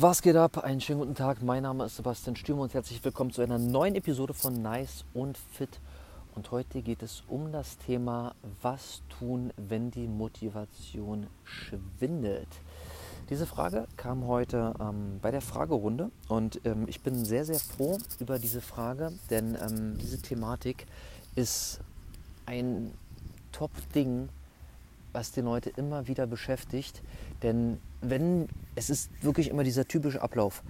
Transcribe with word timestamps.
Was 0.00 0.22
geht 0.22 0.36
ab? 0.36 0.58
Einen 0.58 0.80
schönen 0.80 1.00
guten 1.00 1.16
Tag. 1.16 1.42
Mein 1.42 1.64
Name 1.64 1.84
ist 1.86 1.96
Sebastian 1.96 2.36
Stürmer 2.36 2.62
und 2.62 2.72
herzlich 2.72 3.04
willkommen 3.04 3.32
zu 3.32 3.42
einer 3.42 3.58
neuen 3.58 3.96
Episode 3.96 4.32
von 4.32 4.62
Nice 4.62 5.04
und 5.12 5.36
Fit. 5.36 5.80
Und 6.36 6.52
heute 6.52 6.82
geht 6.82 7.02
es 7.02 7.24
um 7.26 7.50
das 7.50 7.78
Thema, 7.78 8.36
was 8.62 9.02
tun, 9.08 9.52
wenn 9.56 9.90
die 9.90 10.06
Motivation 10.06 11.26
schwindet. 11.42 12.46
Diese 13.28 13.44
Frage 13.44 13.88
kam 13.96 14.24
heute 14.28 14.72
ähm, 14.78 15.18
bei 15.20 15.32
der 15.32 15.40
Fragerunde 15.40 16.12
und 16.28 16.60
ähm, 16.64 16.84
ich 16.86 17.00
bin 17.00 17.24
sehr, 17.24 17.44
sehr 17.44 17.58
froh 17.58 17.98
über 18.20 18.38
diese 18.38 18.60
Frage, 18.60 19.12
denn 19.30 19.58
ähm, 19.60 19.98
diese 19.98 20.22
Thematik 20.22 20.86
ist 21.34 21.80
ein 22.46 22.92
Top-Ding, 23.50 24.28
was 25.12 25.32
die 25.32 25.40
Leute 25.40 25.70
immer 25.70 26.06
wieder 26.06 26.28
beschäftigt. 26.28 27.02
Denn 27.42 27.78
wenn, 28.00 28.48
es 28.74 28.90
ist 28.90 29.10
wirklich 29.22 29.48
immer 29.48 29.64
dieser 29.64 29.86
typische 29.86 30.22
Ablauf. 30.22 30.62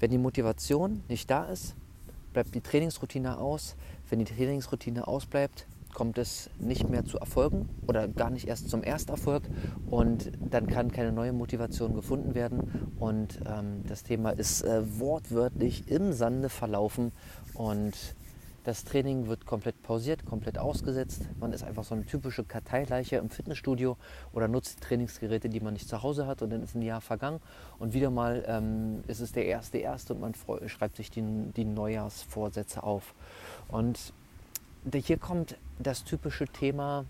Wenn 0.00 0.10
die 0.10 0.18
Motivation 0.18 1.02
nicht 1.08 1.30
da 1.30 1.44
ist, 1.44 1.74
bleibt 2.32 2.54
die 2.54 2.60
Trainingsroutine 2.60 3.38
aus. 3.38 3.76
Wenn 4.08 4.20
die 4.20 4.24
Trainingsroutine 4.24 5.06
ausbleibt, 5.06 5.66
kommt 5.94 6.18
es 6.18 6.50
nicht 6.58 6.88
mehr 6.88 7.04
zu 7.04 7.18
Erfolgen 7.18 7.68
oder 7.86 8.08
gar 8.08 8.30
nicht 8.30 8.46
erst 8.46 8.68
zum 8.68 8.82
Ersterfolg 8.82 9.42
und 9.90 10.30
dann 10.50 10.66
kann 10.66 10.92
keine 10.92 11.12
neue 11.12 11.32
Motivation 11.32 11.94
gefunden 11.94 12.34
werden 12.34 12.92
und 12.98 13.40
ähm, 13.46 13.82
das 13.86 14.02
Thema 14.02 14.30
ist 14.30 14.62
äh, 14.62 14.82
wortwörtlich 15.00 15.88
im 15.88 16.12
Sande 16.12 16.50
verlaufen 16.50 17.12
und 17.54 17.96
das 18.68 18.84
Training 18.84 19.28
wird 19.28 19.46
komplett 19.46 19.82
pausiert, 19.82 20.26
komplett 20.26 20.58
ausgesetzt. 20.58 21.22
Man 21.40 21.54
ist 21.54 21.64
einfach 21.64 21.84
so 21.84 21.94
eine 21.94 22.04
typische 22.04 22.44
Karteileiche 22.44 23.16
im 23.16 23.30
Fitnessstudio 23.30 23.96
oder 24.34 24.46
nutzt 24.46 24.82
Trainingsgeräte, 24.82 25.48
die 25.48 25.60
man 25.60 25.72
nicht 25.72 25.88
zu 25.88 26.02
Hause 26.02 26.26
hat 26.26 26.42
und 26.42 26.50
dann 26.50 26.62
ist 26.62 26.74
ein 26.74 26.82
Jahr 26.82 27.00
vergangen 27.00 27.40
und 27.78 27.94
wieder 27.94 28.10
mal 28.10 28.44
ähm, 28.46 29.02
ist 29.06 29.20
es 29.20 29.32
der 29.32 29.46
erste 29.46 29.78
erste 29.78 30.12
und 30.12 30.20
man 30.20 30.34
schreibt 30.68 30.96
sich 30.96 31.10
die, 31.10 31.22
die 31.56 31.64
Neujahrsvorsätze 31.64 32.82
auf. 32.82 33.14
Und 33.68 34.12
hier 34.92 35.16
kommt 35.16 35.56
das 35.78 36.04
typische 36.04 36.44
Thema 36.44 37.06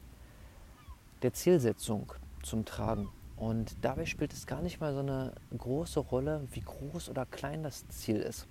der 1.22 1.32
Zielsetzung 1.32 2.12
zum 2.44 2.66
Tragen. 2.66 3.08
Und 3.36 3.75
dabei 3.82 4.06
spielt 4.06 4.32
es 4.32 4.47
gar 4.47 4.62
nicht 4.62 4.80
mal 4.80 4.94
so 4.94 5.00
eine 5.00 5.32
große 5.56 5.98
Rolle, 5.98 6.47
wie 6.52 6.60
groß 6.60 7.08
oder 7.08 7.27
klein 7.27 7.64
das 7.64 7.88
Ziel 7.88 8.19
ist. 8.19 8.47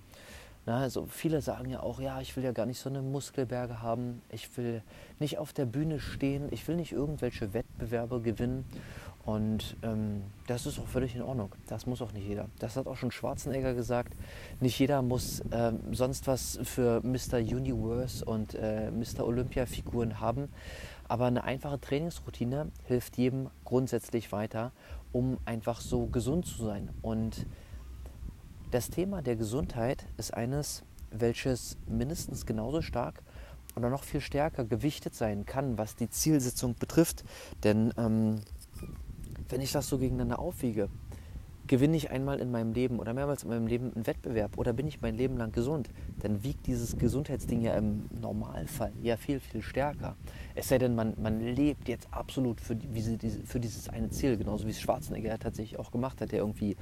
Na, 0.68 0.80
also 0.82 1.06
viele 1.06 1.40
sagen 1.40 1.70
ja 1.70 1.80
auch, 1.80 1.98
ja, 1.98 2.20
ich 2.20 2.36
will 2.36 2.44
ja 2.44 2.52
gar 2.52 2.66
nicht 2.66 2.78
so 2.78 2.90
eine 2.90 3.00
Muskelberge 3.00 3.80
haben, 3.80 4.20
ich 4.30 4.54
will 4.58 4.82
nicht 5.18 5.38
auf 5.38 5.54
der 5.54 5.64
Bühne 5.64 5.98
stehen, 5.98 6.48
ich 6.50 6.68
will 6.68 6.76
nicht 6.76 6.92
irgendwelche 6.92 7.54
Wettbewerbe 7.54 8.20
gewinnen. 8.20 8.66
Und 9.24 9.78
ähm, 9.82 10.24
das 10.46 10.66
ist 10.66 10.78
auch 10.78 10.86
völlig 10.86 11.16
in 11.16 11.22
Ordnung. 11.22 11.54
Das 11.68 11.86
muss 11.86 12.02
auch 12.02 12.12
nicht 12.12 12.28
jeder. 12.28 12.50
Das 12.58 12.76
hat 12.76 12.86
auch 12.86 12.98
schon 12.98 13.10
Schwarzenegger 13.10 13.72
gesagt. 13.72 14.12
Nicht 14.60 14.78
jeder 14.78 15.00
muss 15.00 15.42
ähm, 15.52 15.80
sonst 15.92 16.26
was 16.26 16.58
für 16.64 17.00
Mr. 17.02 17.38
Universe 17.38 18.22
und 18.22 18.54
äh, 18.54 18.90
Mr. 18.90 19.24
Olympia-Figuren 19.26 20.20
haben. 20.20 20.50
Aber 21.08 21.24
eine 21.24 21.44
einfache 21.44 21.80
Trainingsroutine 21.80 22.70
hilft 22.84 23.16
jedem 23.16 23.48
grundsätzlich 23.64 24.32
weiter, 24.32 24.72
um 25.12 25.38
einfach 25.46 25.80
so 25.80 26.08
gesund 26.08 26.44
zu 26.44 26.62
sein. 26.62 26.90
Und 27.00 27.46
das 28.70 28.90
Thema 28.90 29.22
der 29.22 29.36
Gesundheit 29.36 30.06
ist 30.16 30.34
eines, 30.34 30.82
welches 31.10 31.76
mindestens 31.86 32.46
genauso 32.46 32.82
stark 32.82 33.22
oder 33.76 33.90
noch 33.90 34.04
viel 34.04 34.20
stärker 34.20 34.64
gewichtet 34.64 35.14
sein 35.14 35.46
kann, 35.46 35.78
was 35.78 35.96
die 35.96 36.10
Zielsetzung 36.10 36.74
betrifft. 36.74 37.24
Denn 37.64 37.94
ähm, 37.96 38.40
wenn 39.48 39.60
ich 39.60 39.72
das 39.72 39.88
so 39.88 39.98
gegeneinander 39.98 40.38
aufwiege, 40.38 40.88
gewinne 41.68 41.96
ich 41.96 42.10
einmal 42.10 42.40
in 42.40 42.50
meinem 42.50 42.72
Leben 42.72 42.98
oder 42.98 43.14
mehrmals 43.14 43.44
in 43.44 43.50
meinem 43.50 43.66
Leben 43.66 43.92
einen 43.94 44.06
Wettbewerb 44.06 44.58
oder 44.58 44.72
bin 44.72 44.88
ich 44.88 45.00
mein 45.00 45.14
Leben 45.14 45.36
lang 45.36 45.52
gesund, 45.52 45.88
dann 46.20 46.42
wiegt 46.42 46.66
dieses 46.66 46.98
Gesundheitsding 46.98 47.60
ja 47.62 47.74
im 47.74 48.08
Normalfall 48.20 48.92
ja 49.02 49.16
viel, 49.16 49.38
viel 49.38 49.62
stärker. 49.62 50.16
Es 50.54 50.68
sei 50.68 50.78
denn, 50.78 50.94
man, 50.94 51.14
man 51.22 51.40
lebt 51.40 51.88
jetzt 51.88 52.08
absolut 52.10 52.60
für, 52.60 52.74
diese, 52.74 53.18
für 53.44 53.60
dieses 53.60 53.88
eine 53.88 54.10
Ziel, 54.10 54.36
genauso 54.36 54.66
wie 54.66 54.70
es 54.70 54.80
Schwarzenegger 54.80 55.38
tatsächlich 55.38 55.78
auch 55.78 55.92
gemacht 55.92 56.20
hat, 56.20 56.32
der 56.32 56.40
irgendwie 56.40 56.76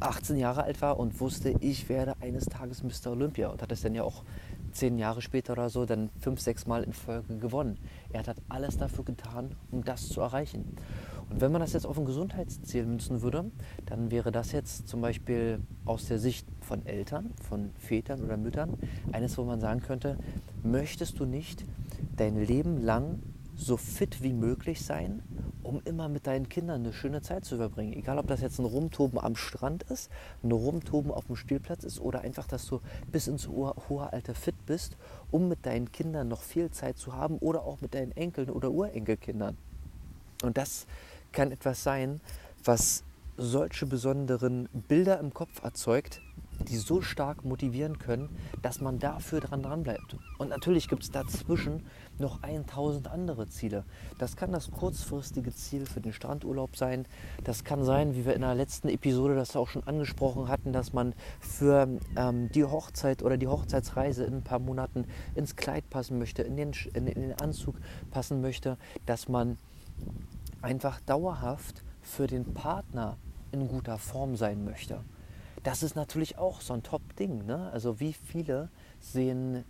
18 0.00 0.36
Jahre 0.36 0.62
alt 0.62 0.80
war 0.80 0.98
und 0.98 1.20
wusste, 1.20 1.54
ich 1.60 1.88
werde 1.88 2.14
eines 2.20 2.46
Tages 2.46 2.82
Mr. 2.82 3.10
Olympia 3.10 3.48
und 3.48 3.60
hat 3.60 3.72
es 3.72 3.82
dann 3.82 3.94
ja 3.94 4.04
auch 4.04 4.22
zehn 4.72 4.98
Jahre 4.98 5.22
später 5.22 5.54
oder 5.54 5.70
so 5.70 5.86
dann 5.86 6.10
fünf, 6.20 6.40
sechs 6.40 6.66
Mal 6.66 6.84
in 6.84 6.92
Folge 6.92 7.38
gewonnen. 7.38 7.78
Er 8.12 8.26
hat 8.26 8.36
alles 8.48 8.76
dafür 8.76 9.04
getan, 9.04 9.56
um 9.70 9.84
das 9.84 10.08
zu 10.08 10.20
erreichen. 10.20 10.76
Und 11.30 11.40
wenn 11.40 11.52
man 11.52 11.60
das 11.60 11.72
jetzt 11.72 11.86
auf 11.86 11.98
ein 11.98 12.04
Gesundheitsziel 12.04 12.86
münzen 12.86 13.22
würde, 13.22 13.50
dann 13.86 14.10
wäre 14.10 14.30
das 14.30 14.52
jetzt 14.52 14.88
zum 14.88 15.00
Beispiel 15.00 15.60
aus 15.84 16.06
der 16.06 16.18
Sicht 16.18 16.46
von 16.60 16.86
Eltern, 16.86 17.32
von 17.48 17.70
Vätern 17.78 18.22
oder 18.22 18.36
Müttern, 18.36 18.74
eines, 19.12 19.36
wo 19.36 19.44
man 19.44 19.60
sagen 19.60 19.80
könnte, 19.80 20.18
möchtest 20.62 21.18
du 21.18 21.24
nicht 21.24 21.64
dein 22.16 22.36
Leben 22.36 22.80
lang 22.80 23.20
so 23.56 23.76
fit 23.76 24.22
wie 24.22 24.34
möglich 24.34 24.84
sein, 24.84 25.22
um 25.62 25.80
immer 25.84 26.08
mit 26.08 26.26
deinen 26.26 26.48
Kindern 26.48 26.82
eine 26.82 26.92
schöne 26.92 27.22
Zeit 27.22 27.44
zu 27.44 27.56
verbringen. 27.56 27.94
Egal, 27.94 28.18
ob 28.18 28.26
das 28.28 28.40
jetzt 28.40 28.58
ein 28.60 28.66
Rumtoben 28.66 29.18
am 29.18 29.34
Strand 29.34 29.82
ist, 29.84 30.10
ein 30.44 30.52
Rumtoben 30.52 31.10
auf 31.10 31.26
dem 31.26 31.36
Spielplatz 31.36 31.82
ist 31.82 31.98
oder 32.00 32.20
einfach, 32.20 32.46
dass 32.46 32.66
du 32.66 32.80
bis 33.10 33.26
ins 33.26 33.48
hohe 33.48 34.12
Alter 34.12 34.34
fit 34.34 34.54
bist, 34.66 34.96
um 35.30 35.48
mit 35.48 35.66
deinen 35.66 35.90
Kindern 35.90 36.28
noch 36.28 36.42
viel 36.42 36.70
Zeit 36.70 36.98
zu 36.98 37.14
haben 37.14 37.38
oder 37.38 37.64
auch 37.64 37.80
mit 37.80 37.94
deinen 37.94 38.12
Enkeln 38.12 38.50
oder 38.50 38.70
Urenkelkindern. 38.70 39.56
Und 40.42 40.58
das 40.58 40.86
kann 41.32 41.52
etwas 41.52 41.82
sein, 41.82 42.20
was 42.64 43.04
solche 43.36 43.86
besonderen 43.86 44.68
Bilder 44.88 45.20
im 45.20 45.32
Kopf 45.32 45.62
erzeugt, 45.62 46.22
die 46.68 46.76
so 46.76 47.02
stark 47.02 47.44
motivieren 47.44 47.98
können, 47.98 48.28
dass 48.62 48.80
man 48.80 48.98
dafür 48.98 49.40
dran 49.40 49.62
dran 49.62 49.82
bleibt. 49.82 50.16
Und 50.38 50.48
natürlich 50.48 50.88
gibt 50.88 51.02
es 51.02 51.10
dazwischen 51.10 51.84
noch 52.18 52.42
1000 52.42 53.08
andere 53.08 53.48
Ziele. 53.48 53.84
Das 54.18 54.36
kann 54.36 54.52
das 54.52 54.70
kurzfristige 54.70 55.54
Ziel 55.54 55.86
für 55.86 56.00
den 56.00 56.12
Strandurlaub 56.12 56.76
sein. 56.76 57.06
Das 57.44 57.64
kann 57.64 57.84
sein, 57.84 58.14
wie 58.16 58.24
wir 58.24 58.34
in 58.34 58.40
der 58.40 58.54
letzten 58.54 58.88
Episode 58.88 59.34
das 59.34 59.54
auch 59.54 59.68
schon 59.68 59.84
angesprochen 59.84 60.48
hatten, 60.48 60.72
dass 60.72 60.92
man 60.92 61.14
für 61.40 61.88
ähm, 62.16 62.50
die 62.52 62.64
Hochzeit 62.64 63.22
oder 63.22 63.36
die 63.36 63.48
Hochzeitsreise 63.48 64.24
in 64.24 64.36
ein 64.36 64.42
paar 64.42 64.58
Monaten 64.58 65.04
ins 65.34 65.56
Kleid 65.56 65.88
passen 65.90 66.18
möchte, 66.18 66.42
in 66.42 66.56
den, 66.56 66.72
in, 66.94 67.06
in 67.06 67.20
den 67.20 67.38
Anzug 67.38 67.76
passen 68.10 68.40
möchte, 68.40 68.78
dass 69.04 69.28
man 69.28 69.58
einfach 70.66 71.00
dauerhaft 71.02 71.84
für 72.02 72.26
den 72.26 72.52
Partner 72.52 73.16
in 73.52 73.68
guter 73.68 73.98
Form 73.98 74.34
sein 74.34 74.64
möchte. 74.64 75.00
Das 75.62 75.84
ist 75.84 75.94
natürlich 75.94 76.38
auch 76.38 76.60
so 76.60 76.74
ein 76.74 76.82
Top-Ding. 76.82 77.46
Ne? 77.46 77.70
Also 77.72 78.00
wie 78.00 78.12
viele 78.12 78.68
sehen, 78.98 79.64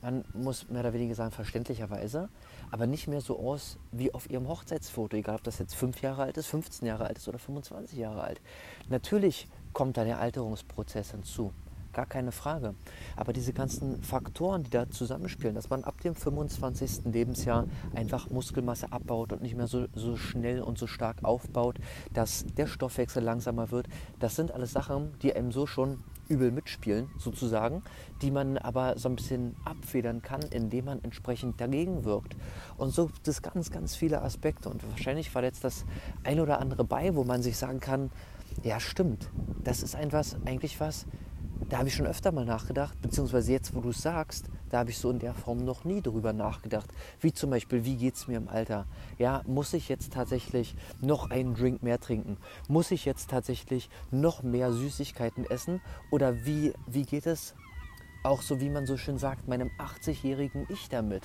man 0.00 0.24
muss 0.34 0.68
mehr 0.68 0.82
oder 0.82 0.92
weniger 0.92 1.16
sagen, 1.16 1.32
verständlicherweise, 1.32 2.28
aber 2.70 2.86
nicht 2.86 3.08
mehr 3.08 3.20
so 3.20 3.40
aus 3.40 3.78
wie 3.90 4.14
auf 4.14 4.30
ihrem 4.30 4.46
Hochzeitsfoto, 4.46 5.16
egal 5.16 5.34
ob 5.34 5.42
das 5.42 5.58
jetzt 5.58 5.74
fünf 5.74 6.00
Jahre 6.00 6.22
alt 6.22 6.36
ist, 6.36 6.46
15 6.46 6.86
Jahre 6.86 7.06
alt 7.06 7.18
ist 7.18 7.26
oder 7.26 7.40
25 7.40 7.98
Jahre 7.98 8.22
alt. 8.22 8.40
Natürlich 8.88 9.48
kommt 9.72 9.96
da 9.96 10.04
der 10.04 10.20
Alterungsprozess 10.20 11.10
hinzu 11.10 11.52
gar 11.98 12.06
keine 12.06 12.30
Frage. 12.30 12.76
Aber 13.16 13.32
diese 13.32 13.52
ganzen 13.52 14.04
Faktoren, 14.04 14.62
die 14.62 14.70
da 14.70 14.88
zusammenspielen, 14.88 15.56
dass 15.56 15.68
man 15.68 15.82
ab 15.82 16.00
dem 16.02 16.14
25. 16.14 17.06
Lebensjahr 17.06 17.66
einfach 17.92 18.30
Muskelmasse 18.30 18.92
abbaut 18.92 19.32
und 19.32 19.42
nicht 19.42 19.56
mehr 19.56 19.66
so, 19.66 19.88
so 19.96 20.16
schnell 20.16 20.62
und 20.62 20.78
so 20.78 20.86
stark 20.86 21.24
aufbaut, 21.24 21.78
dass 22.14 22.46
der 22.56 22.68
Stoffwechsel 22.68 23.20
langsamer 23.20 23.72
wird, 23.72 23.88
das 24.20 24.36
sind 24.36 24.52
alles 24.52 24.70
Sachen, 24.70 25.18
die 25.22 25.34
einem 25.34 25.50
so 25.50 25.66
schon 25.66 26.04
übel 26.28 26.52
mitspielen, 26.52 27.08
sozusagen, 27.18 27.82
die 28.22 28.30
man 28.30 28.58
aber 28.58 28.96
so 28.96 29.08
ein 29.08 29.16
bisschen 29.16 29.56
abfedern 29.64 30.22
kann, 30.22 30.42
indem 30.42 30.84
man 30.84 31.02
entsprechend 31.02 31.60
dagegen 31.60 32.04
wirkt. 32.04 32.36
Und 32.76 32.90
so 32.90 33.06
gibt 33.06 33.26
es 33.26 33.42
ganz, 33.42 33.72
ganz 33.72 33.96
viele 33.96 34.22
Aspekte. 34.22 34.68
Und 34.68 34.88
wahrscheinlich 34.88 35.34
war 35.34 35.42
jetzt 35.42 35.64
das 35.64 35.84
ein 36.22 36.38
oder 36.38 36.60
andere 36.60 36.84
bei, 36.84 37.16
wo 37.16 37.24
man 37.24 37.42
sich 37.42 37.56
sagen 37.56 37.80
kann, 37.80 38.10
ja 38.62 38.78
stimmt, 38.78 39.30
das 39.64 39.82
ist 39.82 39.94
einfach 39.94 40.24
eigentlich 40.44 40.78
was, 40.80 41.06
da 41.68 41.78
habe 41.78 41.88
ich 41.88 41.94
schon 41.94 42.06
öfter 42.06 42.32
mal 42.32 42.44
nachgedacht, 42.44 43.00
beziehungsweise 43.02 43.52
jetzt, 43.52 43.74
wo 43.74 43.80
du 43.80 43.90
es 43.90 44.00
sagst, 44.00 44.48
da 44.70 44.78
habe 44.78 44.90
ich 44.90 44.98
so 44.98 45.10
in 45.10 45.18
der 45.18 45.34
Form 45.34 45.64
noch 45.64 45.84
nie 45.84 46.00
drüber 46.00 46.32
nachgedacht. 46.32 46.88
Wie 47.20 47.32
zum 47.32 47.50
Beispiel, 47.50 47.84
wie 47.84 47.96
geht 47.96 48.14
es 48.14 48.28
mir 48.28 48.36
im 48.36 48.48
Alter? 48.48 48.86
Ja, 49.18 49.42
muss 49.46 49.72
ich 49.72 49.88
jetzt 49.88 50.12
tatsächlich 50.12 50.76
noch 51.00 51.30
einen 51.30 51.54
Drink 51.54 51.82
mehr 51.82 52.00
trinken? 52.00 52.36
Muss 52.68 52.90
ich 52.90 53.04
jetzt 53.04 53.30
tatsächlich 53.30 53.90
noch 54.10 54.42
mehr 54.42 54.72
Süßigkeiten 54.72 55.44
essen? 55.44 55.80
Oder 56.10 56.44
wie, 56.44 56.72
wie 56.86 57.04
geht 57.04 57.26
es 57.26 57.54
auch 58.22 58.42
so, 58.42 58.60
wie 58.60 58.70
man 58.70 58.86
so 58.86 58.96
schön 58.96 59.18
sagt, 59.18 59.48
meinem 59.48 59.70
80-jährigen 59.78 60.66
Ich 60.70 60.88
damit? 60.88 61.22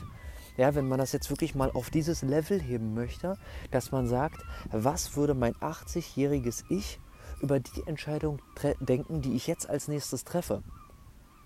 Ja, 0.57 0.75
wenn 0.75 0.87
man 0.87 0.99
das 0.99 1.11
jetzt 1.13 1.29
wirklich 1.29 1.55
mal 1.55 1.71
auf 1.71 1.89
dieses 1.89 2.21
Level 2.21 2.61
heben 2.61 2.93
möchte, 2.93 3.37
dass 3.71 3.91
man 3.91 4.07
sagt, 4.07 4.43
was 4.71 5.15
würde 5.15 5.33
mein 5.33 5.55
80-jähriges 5.55 6.65
Ich 6.69 6.99
über 7.43 7.59
die 7.59 7.83
Entscheidung 7.85 8.39
denken, 8.79 9.21
die 9.21 9.35
ich 9.35 9.45
jetzt 9.45 9.69
als 9.69 9.87
nächstes 9.87 10.23
treffe. 10.23 10.63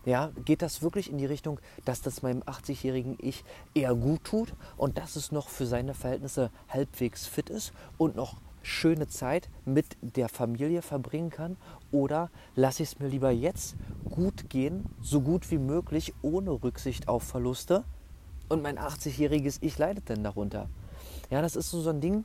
Ja, 0.05 0.31
geht 0.45 0.61
das 0.61 0.81
wirklich 0.81 1.09
in 1.11 1.17
die 1.17 1.25
Richtung, 1.25 1.59
dass 1.83 2.01
das 2.01 2.21
meinem 2.21 2.41
80-jährigen 2.43 3.17
Ich 3.19 3.43
eher 3.73 3.93
gut 3.93 4.23
tut 4.23 4.53
und 4.77 4.97
dass 4.97 5.17
es 5.17 5.33
noch 5.33 5.49
für 5.49 5.65
seine 5.65 5.93
Verhältnisse 5.93 6.51
halbwegs 6.69 7.27
fit 7.27 7.49
ist 7.49 7.73
und 7.97 8.15
noch 8.15 8.37
schöne 8.61 9.07
Zeit 9.07 9.49
mit 9.65 9.97
der 10.01 10.29
Familie 10.29 10.81
verbringen 10.81 11.29
kann 11.29 11.57
oder 11.91 12.29
lasse 12.55 12.83
ich 12.83 12.89
es 12.89 12.99
mir 12.99 13.07
lieber 13.07 13.31
jetzt 13.31 13.75
gut 14.09 14.49
gehen, 14.49 14.85
so 15.01 15.19
gut 15.21 15.51
wie 15.51 15.57
möglich, 15.57 16.13
ohne 16.21 16.51
Rücksicht 16.51 17.07
auf 17.07 17.23
Verluste 17.23 17.83
und 18.49 18.61
mein 18.61 18.77
80-jähriges 18.77 19.57
Ich 19.61 19.77
leidet 19.77 20.09
denn 20.09 20.23
darunter. 20.23 20.69
Ja, 21.29 21.41
das 21.41 21.55
ist 21.55 21.69
so, 21.69 21.81
so 21.81 21.89
ein 21.89 22.01
Ding, 22.01 22.23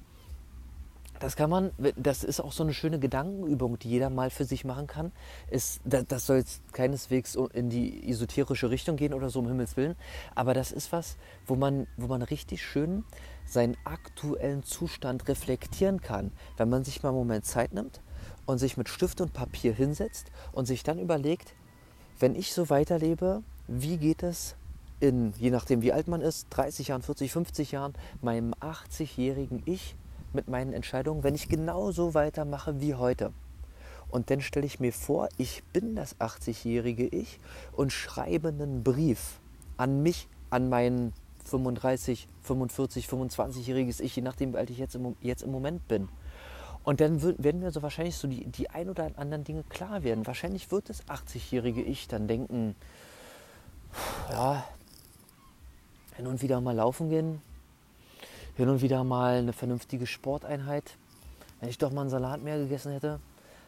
das 1.23 1.37
kann 1.37 1.49
man, 1.49 1.71
das 1.97 2.25
ist 2.25 2.41
auch 2.41 2.51
so 2.51 2.65
eine 2.65 2.75
schöne 2.75 2.99
Gedankenübung, 2.99 3.79
die 3.79 3.91
jeder 3.91 4.11
mal 4.11 4.29
für 4.29 4.45
sich 4.45 4.65
machen 4.65 4.89
kann. 4.89 5.13
Ist, 5.49 5.81
das 5.85 6.27
soll 6.27 6.39
jetzt 6.39 6.61
keineswegs 6.73 7.37
in 7.53 7.71
die 7.71 8.11
esoterische 8.11 8.71
Richtung 8.71 8.97
gehen 8.97 9.15
oder 9.15 9.31
so, 9.31 9.39
um 9.39 9.47
Himmels 9.47 9.77
Willen. 9.77 9.95
Aber 10.35 10.53
das 10.53 10.73
ist 10.73 10.91
was, 10.91 11.17
wo 11.47 11.55
man, 11.55 11.87
wo 11.97 12.09
man 12.09 12.23
richtig 12.23 12.65
schön 12.65 13.05
seinen 13.47 13.77
aktuellen 13.85 14.65
Zustand 14.65 15.29
reflektieren 15.29 16.01
kann. 16.01 16.33
Wenn 16.57 16.69
man 16.69 16.83
sich 16.83 17.05
mal 17.05 17.11
einen 17.11 17.19
Moment 17.19 17.45
Zeit 17.45 17.73
nimmt 17.73 18.01
und 18.45 18.59
sich 18.59 18.77
mit 18.77 18.89
Stift 18.89 19.21
und 19.21 19.33
Papier 19.33 19.73
hinsetzt 19.73 20.33
und 20.51 20.67
sich 20.67 20.83
dann 20.83 20.99
überlegt, 20.99 21.55
wenn 22.19 22.35
ich 22.35 22.53
so 22.53 22.69
weiterlebe, 22.69 23.45
wie 23.69 23.97
geht 23.97 24.25
es 24.25 24.57
in, 24.99 25.35
je 25.39 25.51
nachdem 25.51 25.83
wie 25.83 25.93
alt 25.93 26.09
man 26.09 26.21
ist, 26.21 26.49
30 26.51 26.89
Jahren, 26.89 27.03
40, 27.03 27.31
50 27.31 27.71
Jahren, 27.71 27.93
meinem 28.23 28.55
80-jährigen 28.55 29.63
Ich 29.67 29.95
mit 30.35 30.49
meinen 30.49 30.73
Entscheidungen, 30.73 31.23
wenn 31.23 31.35
ich 31.35 31.49
genauso 31.49 32.15
weitermache 32.15 32.81
wie 32.81 32.95
heute. 32.95 33.33
Und 34.11 34.31
dann 34.31 34.41
stelle 34.43 34.67
ich 34.67 34.79
mir 34.79 34.93
vor, 34.93 35.29
ich 35.39 35.63
bin 35.73 35.97
das 35.97 36.21
80-jährige 36.21 37.07
Ich 37.07 37.41
und 37.73 37.93
schreibe 37.93 38.49
einen 38.49 38.83
Brief 38.83 39.39
an 39.79 40.03
mich, 40.03 40.29
an 40.51 40.69
mein 40.69 41.13
35, 41.45 42.29
45, 42.43 43.07
25-jähriges 43.07 44.01
Ich, 44.01 44.15
je 44.15 44.23
nachdem, 44.23 44.53
wie 44.53 44.59
alt 44.59 44.71
ich 44.71 44.79
jetzt 44.79 44.95
im, 44.95 45.17
jetzt 45.23 45.43
im 45.43 45.51
Moment 45.51 45.89
bin. 45.89 46.09
Und 46.85 47.01
dann 47.01 47.23
werden 47.23 47.61
mir 47.61 47.71
so 47.71 47.83
wahrscheinlich 47.83 48.17
so 48.17 48.29
die, 48.29 48.45
die 48.45 48.69
ein 48.69 48.91
oder 48.91 49.11
anderen 49.17 49.45
Dinge 49.45 49.63
klar 49.65 50.03
werden. 50.03 50.27
Wahrscheinlich 50.27 50.71
wird 50.71 50.89
das 50.89 51.07
80-jährige 51.07 51.81
Ich 51.81 52.09
dann 52.09 52.27
denken, 52.27 52.75
ja, 54.31 54.65
hin 56.17 56.27
und 56.27 56.43
wieder 56.43 56.61
mal 56.61 56.75
laufen 56.75 57.09
gehen, 57.09 57.41
hin 58.57 58.69
und 58.69 58.83
wieder 58.83 59.03
mal 59.05 59.39
eine 59.39 59.53
vernünftige 59.53 60.07
Sporteinheit. 60.07 60.97
Wenn 61.61 61.69
ich 61.69 61.79
doch 61.79 61.93
mal 61.93 62.03
einen 62.03 62.11
Salat 62.11 62.43
mehr 62.43 62.59
gegessen 62.59 62.93
hätte, 62.93 63.21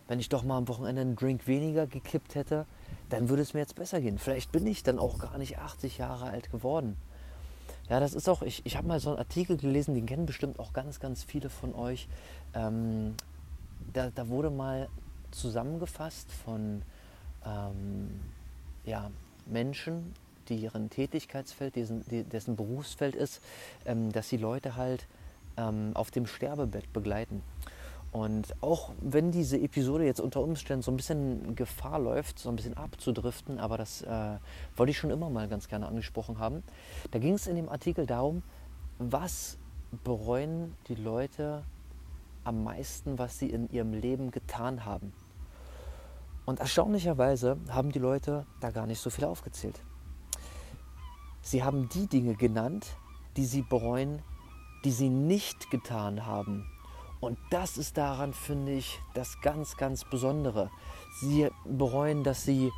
wenn 0.08 0.20
ich 0.20 0.28
doch 0.28 0.42
mal 0.42 0.58
am 0.58 0.68
Wochenende 0.68 1.00
einen 1.00 1.16
Drink 1.16 1.46
weniger 1.46 1.86
gekippt 1.86 2.34
hätte, 2.34 2.66
dann 3.08 3.28
würde 3.28 3.42
es 3.42 3.54
mir 3.54 3.60
jetzt 3.60 3.76
besser 3.76 4.00
gehen. 4.00 4.18
Vielleicht 4.18 4.52
bin 4.52 4.66
ich 4.66 4.82
dann 4.82 4.98
auch 4.98 5.18
gar 5.18 5.38
nicht 5.38 5.58
80 5.58 5.98
Jahre 5.98 6.26
alt 6.26 6.50
geworden. 6.50 6.96
Ja, 7.88 8.00
das 8.00 8.14
ist 8.14 8.28
auch, 8.28 8.42
ich, 8.42 8.64
ich 8.64 8.76
habe 8.76 8.88
mal 8.88 9.00
so 9.00 9.10
einen 9.10 9.18
Artikel 9.18 9.56
gelesen, 9.56 9.94
den 9.94 10.06
kennen 10.06 10.26
bestimmt 10.26 10.58
auch 10.58 10.72
ganz, 10.72 11.00
ganz 11.00 11.22
viele 11.22 11.50
von 11.50 11.74
euch. 11.74 12.08
Ähm, 12.54 13.14
da, 13.92 14.10
da, 14.14 14.28
wurde 14.28 14.50
mal 14.50 14.88
zusammengefasst 15.30 16.32
von 16.32 16.82
ähm, 17.44 18.20
ja, 18.84 19.10
Menschen, 19.46 20.14
deren 20.48 20.90
Tätigkeitsfeld, 20.90 21.76
dessen, 21.76 22.04
dessen 22.30 22.56
Berufsfeld 22.56 23.14
ist, 23.14 23.40
ähm, 23.84 24.12
dass 24.12 24.28
sie 24.28 24.36
Leute 24.36 24.76
halt 24.76 25.06
ähm, 25.56 25.92
auf 25.94 26.10
dem 26.10 26.26
Sterbebett 26.26 26.92
begleiten. 26.92 27.42
Und 28.12 28.54
auch 28.60 28.92
wenn 29.00 29.32
diese 29.32 29.58
Episode 29.58 30.04
jetzt 30.04 30.20
unter 30.20 30.40
Umständen 30.40 30.82
so 30.82 30.92
ein 30.92 30.96
bisschen 30.96 31.56
Gefahr 31.56 31.98
läuft, 31.98 32.38
so 32.38 32.48
ein 32.48 32.54
bisschen 32.54 32.76
abzudriften, 32.76 33.58
aber 33.58 33.76
das 33.76 34.02
äh, 34.02 34.36
wollte 34.76 34.90
ich 34.90 34.98
schon 34.98 35.10
immer 35.10 35.30
mal 35.30 35.48
ganz 35.48 35.66
gerne 35.66 35.88
angesprochen 35.88 36.38
haben, 36.38 36.62
da 37.10 37.18
ging 37.18 37.34
es 37.34 37.48
in 37.48 37.56
dem 37.56 37.68
Artikel 37.68 38.06
darum, 38.06 38.44
was 38.98 39.58
bereuen 40.04 40.76
die 40.86 40.94
Leute 40.94 41.64
am 42.44 42.62
meisten, 42.62 43.18
was 43.18 43.38
sie 43.38 43.50
in 43.50 43.68
ihrem 43.72 43.92
Leben 43.92 44.30
getan 44.30 44.84
haben. 44.84 45.12
Und 46.44 46.60
erstaunlicherweise 46.60 47.56
haben 47.68 47.90
die 47.90 47.98
Leute 47.98 48.46
da 48.60 48.70
gar 48.70 48.86
nicht 48.86 49.00
so 49.00 49.10
viel 49.10 49.24
aufgezählt. 49.24 49.80
Sie 51.44 51.62
haben 51.62 51.90
die 51.90 52.06
Dinge 52.06 52.34
genannt, 52.36 52.96
die 53.36 53.44
sie 53.44 53.60
bereuen, 53.60 54.22
die 54.82 54.90
sie 54.90 55.10
nicht 55.10 55.70
getan 55.70 56.24
haben. 56.24 56.66
Und 57.20 57.38
das 57.50 57.76
ist 57.76 57.98
daran, 57.98 58.32
finde 58.32 58.72
ich, 58.72 58.98
das 59.12 59.40
ganz, 59.42 59.76
ganz 59.76 60.04
Besondere. 60.04 60.70
Sie 61.20 61.48
bereuen, 61.66 62.24
dass 62.24 62.44
sie 62.44 62.72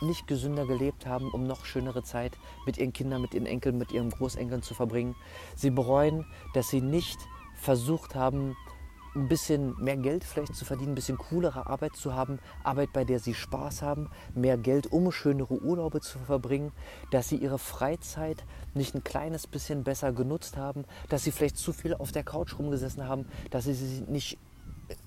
nicht 0.00 0.28
gesünder 0.28 0.64
gelebt 0.64 1.06
haben, 1.06 1.28
um 1.32 1.46
noch 1.46 1.64
schönere 1.64 2.04
Zeit 2.04 2.38
mit 2.66 2.78
ihren 2.78 2.92
Kindern, 2.92 3.20
mit 3.20 3.34
ihren 3.34 3.46
Enkeln, 3.46 3.78
mit 3.78 3.90
ihren 3.90 4.10
Großenkeln 4.10 4.62
zu 4.62 4.74
verbringen. 4.74 5.16
Sie 5.56 5.70
bereuen, 5.70 6.24
dass 6.54 6.68
sie 6.68 6.80
nicht 6.80 7.18
versucht 7.56 8.14
haben, 8.14 8.56
ein 9.14 9.28
bisschen 9.28 9.74
mehr 9.82 9.96
Geld 9.96 10.24
vielleicht 10.24 10.54
zu 10.54 10.64
verdienen, 10.64 10.92
ein 10.92 10.94
bisschen 10.96 11.18
coolere 11.18 11.66
Arbeit 11.66 11.96
zu 11.96 12.14
haben, 12.14 12.38
Arbeit, 12.62 12.92
bei 12.92 13.04
der 13.04 13.18
sie 13.18 13.34
Spaß 13.34 13.82
haben, 13.82 14.10
mehr 14.34 14.56
Geld, 14.56 14.90
um 14.90 15.12
schönere 15.12 15.54
Urlaube 15.54 16.00
zu 16.00 16.18
verbringen, 16.18 16.72
dass 17.10 17.28
sie 17.28 17.36
ihre 17.36 17.58
Freizeit 17.58 18.44
nicht 18.74 18.94
ein 18.94 19.04
kleines 19.04 19.46
bisschen 19.46 19.84
besser 19.84 20.12
genutzt 20.12 20.56
haben, 20.56 20.84
dass 21.08 21.24
sie 21.24 21.30
vielleicht 21.30 21.56
zu 21.56 21.72
viel 21.72 21.94
auf 21.94 22.12
der 22.12 22.24
Couch 22.24 22.58
rumgesessen 22.58 23.06
haben, 23.06 23.26
dass 23.50 23.64
sie 23.64 23.74
sie 23.74 24.02
nicht 24.08 24.38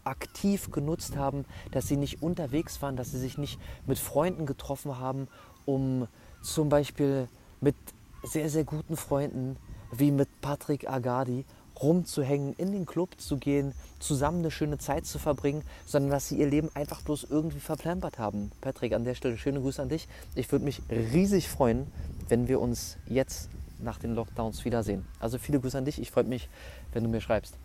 aktiv 0.04 0.71
genutzt 0.71 1.15
haben, 1.18 1.45
dass 1.71 1.88
sie 1.88 1.98
nicht 1.98 2.21
unterwegs 2.21 2.81
waren, 2.81 2.95
dass 2.95 3.12
sie 3.12 3.19
sich 3.19 3.38
nicht 3.38 3.59
mit 3.86 4.00
Freunden 4.00 4.45
getroffen 4.45 4.98
haben, 4.98 5.27
um 5.65 6.07
zum 6.42 6.69
Beispiel 6.69 7.27
mit 7.62 7.75
sehr, 8.24 8.50
sehr 8.50 8.63
guten 8.63 8.98
Freunden 8.98 9.57
wie 9.92 10.12
mit 10.12 10.42
Patrick 10.42 10.89
Agadi 10.89 11.45
rumzuhängen, 11.82 12.54
in 12.58 12.72
den 12.72 12.86
Club 12.86 13.20
zu 13.20 13.38
gehen, 13.38 13.74
zusammen 14.00 14.40
eine 14.40 14.52
schöne 14.52 14.78
Zeit 14.78 15.06
zu 15.06 15.20
verbringen, 15.20 15.64
sondern 15.86 16.12
dass 16.12 16.30
sie 16.30 16.38
ihr 16.38 16.48
Leben 16.48 16.70
einfach 16.74 17.02
bloß 17.02 17.28
irgendwie 17.30 17.60
verplempert 17.60 18.20
haben. 18.20 18.52
Patrick, 18.62 18.94
an 18.94 19.04
der 19.04 19.16
Stelle 19.16 19.38
schöne 19.38 19.62
Grüße 19.62 19.82
an 19.82 19.90
dich. 19.90 20.08
Ich 20.36 20.52
würde 20.52 20.66
mich 20.66 20.82
riesig 20.90 21.50
freuen, 21.50 21.88
wenn 22.30 22.48
wir 22.48 22.60
uns 22.62 22.98
jetzt 23.08 23.50
nach 23.80 24.00
den 24.00 24.16
Lockdowns 24.16 24.66
wiedersehen. 24.66 25.06
Also 25.20 25.38
viele 25.38 25.60
Grüße 25.60 25.78
an 25.78 25.86
dich. 25.86 26.00
Ich 26.00 26.12
freue 26.12 26.24
mich, 26.24 26.50
wenn 26.94 27.04
du 27.04 27.10
mir 27.10 27.22
schreibst. 27.22 27.56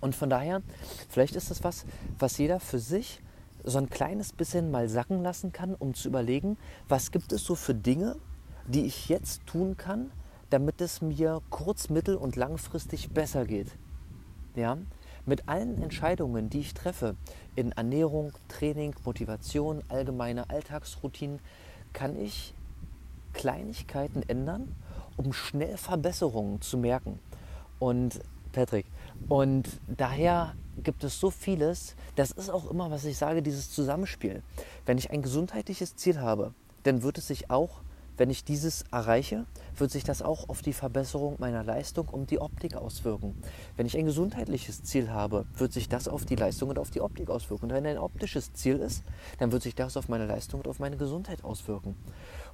Und 0.00 0.14
von 0.14 0.30
daher, 0.30 0.62
vielleicht 1.08 1.34
ist 1.34 1.50
das 1.50 1.64
was, 1.64 1.84
was 2.18 2.38
jeder 2.38 2.60
für 2.60 2.78
sich 2.78 3.20
so 3.64 3.78
ein 3.78 3.88
kleines 3.88 4.32
bisschen 4.32 4.70
mal 4.70 4.88
sacken 4.88 5.22
lassen 5.22 5.52
kann, 5.52 5.74
um 5.74 5.94
zu 5.94 6.08
überlegen, 6.08 6.58
was 6.88 7.10
gibt 7.10 7.32
es 7.32 7.44
so 7.44 7.54
für 7.54 7.74
Dinge, 7.74 8.16
die 8.66 8.84
ich 8.84 9.08
jetzt 9.08 9.46
tun 9.46 9.76
kann, 9.76 10.10
damit 10.54 10.80
es 10.80 11.02
mir 11.02 11.42
kurz-, 11.50 11.90
mittel- 11.90 12.14
und 12.14 12.36
langfristig 12.36 13.10
besser 13.10 13.44
geht. 13.44 13.76
Ja? 14.54 14.78
Mit 15.26 15.48
allen 15.48 15.82
Entscheidungen, 15.82 16.48
die 16.48 16.60
ich 16.60 16.74
treffe, 16.74 17.16
in 17.56 17.72
Ernährung, 17.72 18.30
Training, 18.46 18.94
Motivation, 19.04 19.82
allgemeine 19.88 20.48
Alltagsroutinen, 20.50 21.40
kann 21.92 22.16
ich 22.16 22.54
Kleinigkeiten 23.32 24.22
ändern, 24.28 24.76
um 25.16 25.32
schnell 25.32 25.76
Verbesserungen 25.76 26.60
zu 26.60 26.78
merken. 26.78 27.18
Und 27.80 28.20
Patrick, 28.52 28.86
und 29.28 29.68
daher 29.88 30.54
gibt 30.84 31.02
es 31.02 31.18
so 31.18 31.32
vieles, 31.32 31.96
das 32.14 32.30
ist 32.30 32.48
auch 32.48 32.70
immer, 32.70 32.92
was 32.92 33.04
ich 33.06 33.18
sage, 33.18 33.42
dieses 33.42 33.72
Zusammenspiel. 33.72 34.44
Wenn 34.86 34.98
ich 34.98 35.10
ein 35.10 35.22
gesundheitliches 35.22 35.96
Ziel 35.96 36.20
habe, 36.20 36.54
dann 36.84 37.02
wird 37.02 37.18
es 37.18 37.26
sich 37.26 37.50
auch 37.50 37.80
wenn 38.16 38.30
ich 38.30 38.44
dieses 38.44 38.84
erreiche, 38.90 39.46
wird 39.76 39.90
sich 39.90 40.04
das 40.04 40.22
auch 40.22 40.48
auf 40.48 40.62
die 40.62 40.72
Verbesserung 40.72 41.36
meiner 41.38 41.64
Leistung 41.64 42.08
und 42.08 42.30
die 42.30 42.40
Optik 42.40 42.76
auswirken. 42.76 43.34
Wenn 43.76 43.86
ich 43.86 43.96
ein 43.96 44.04
gesundheitliches 44.04 44.84
Ziel 44.84 45.10
habe, 45.10 45.46
wird 45.56 45.72
sich 45.72 45.88
das 45.88 46.06
auf 46.06 46.24
die 46.24 46.36
Leistung 46.36 46.70
und 46.70 46.78
auf 46.78 46.90
die 46.90 47.00
Optik 47.00 47.30
auswirken. 47.30 47.66
Und 47.66 47.72
wenn 47.72 47.86
ein 47.86 47.98
optisches 47.98 48.52
Ziel 48.52 48.76
ist, 48.76 49.02
dann 49.38 49.50
wird 49.52 49.62
sich 49.62 49.74
das 49.74 49.96
auf 49.96 50.08
meine 50.08 50.26
Leistung 50.26 50.60
und 50.60 50.68
auf 50.68 50.78
meine 50.78 50.96
Gesundheit 50.96 51.42
auswirken. 51.42 51.96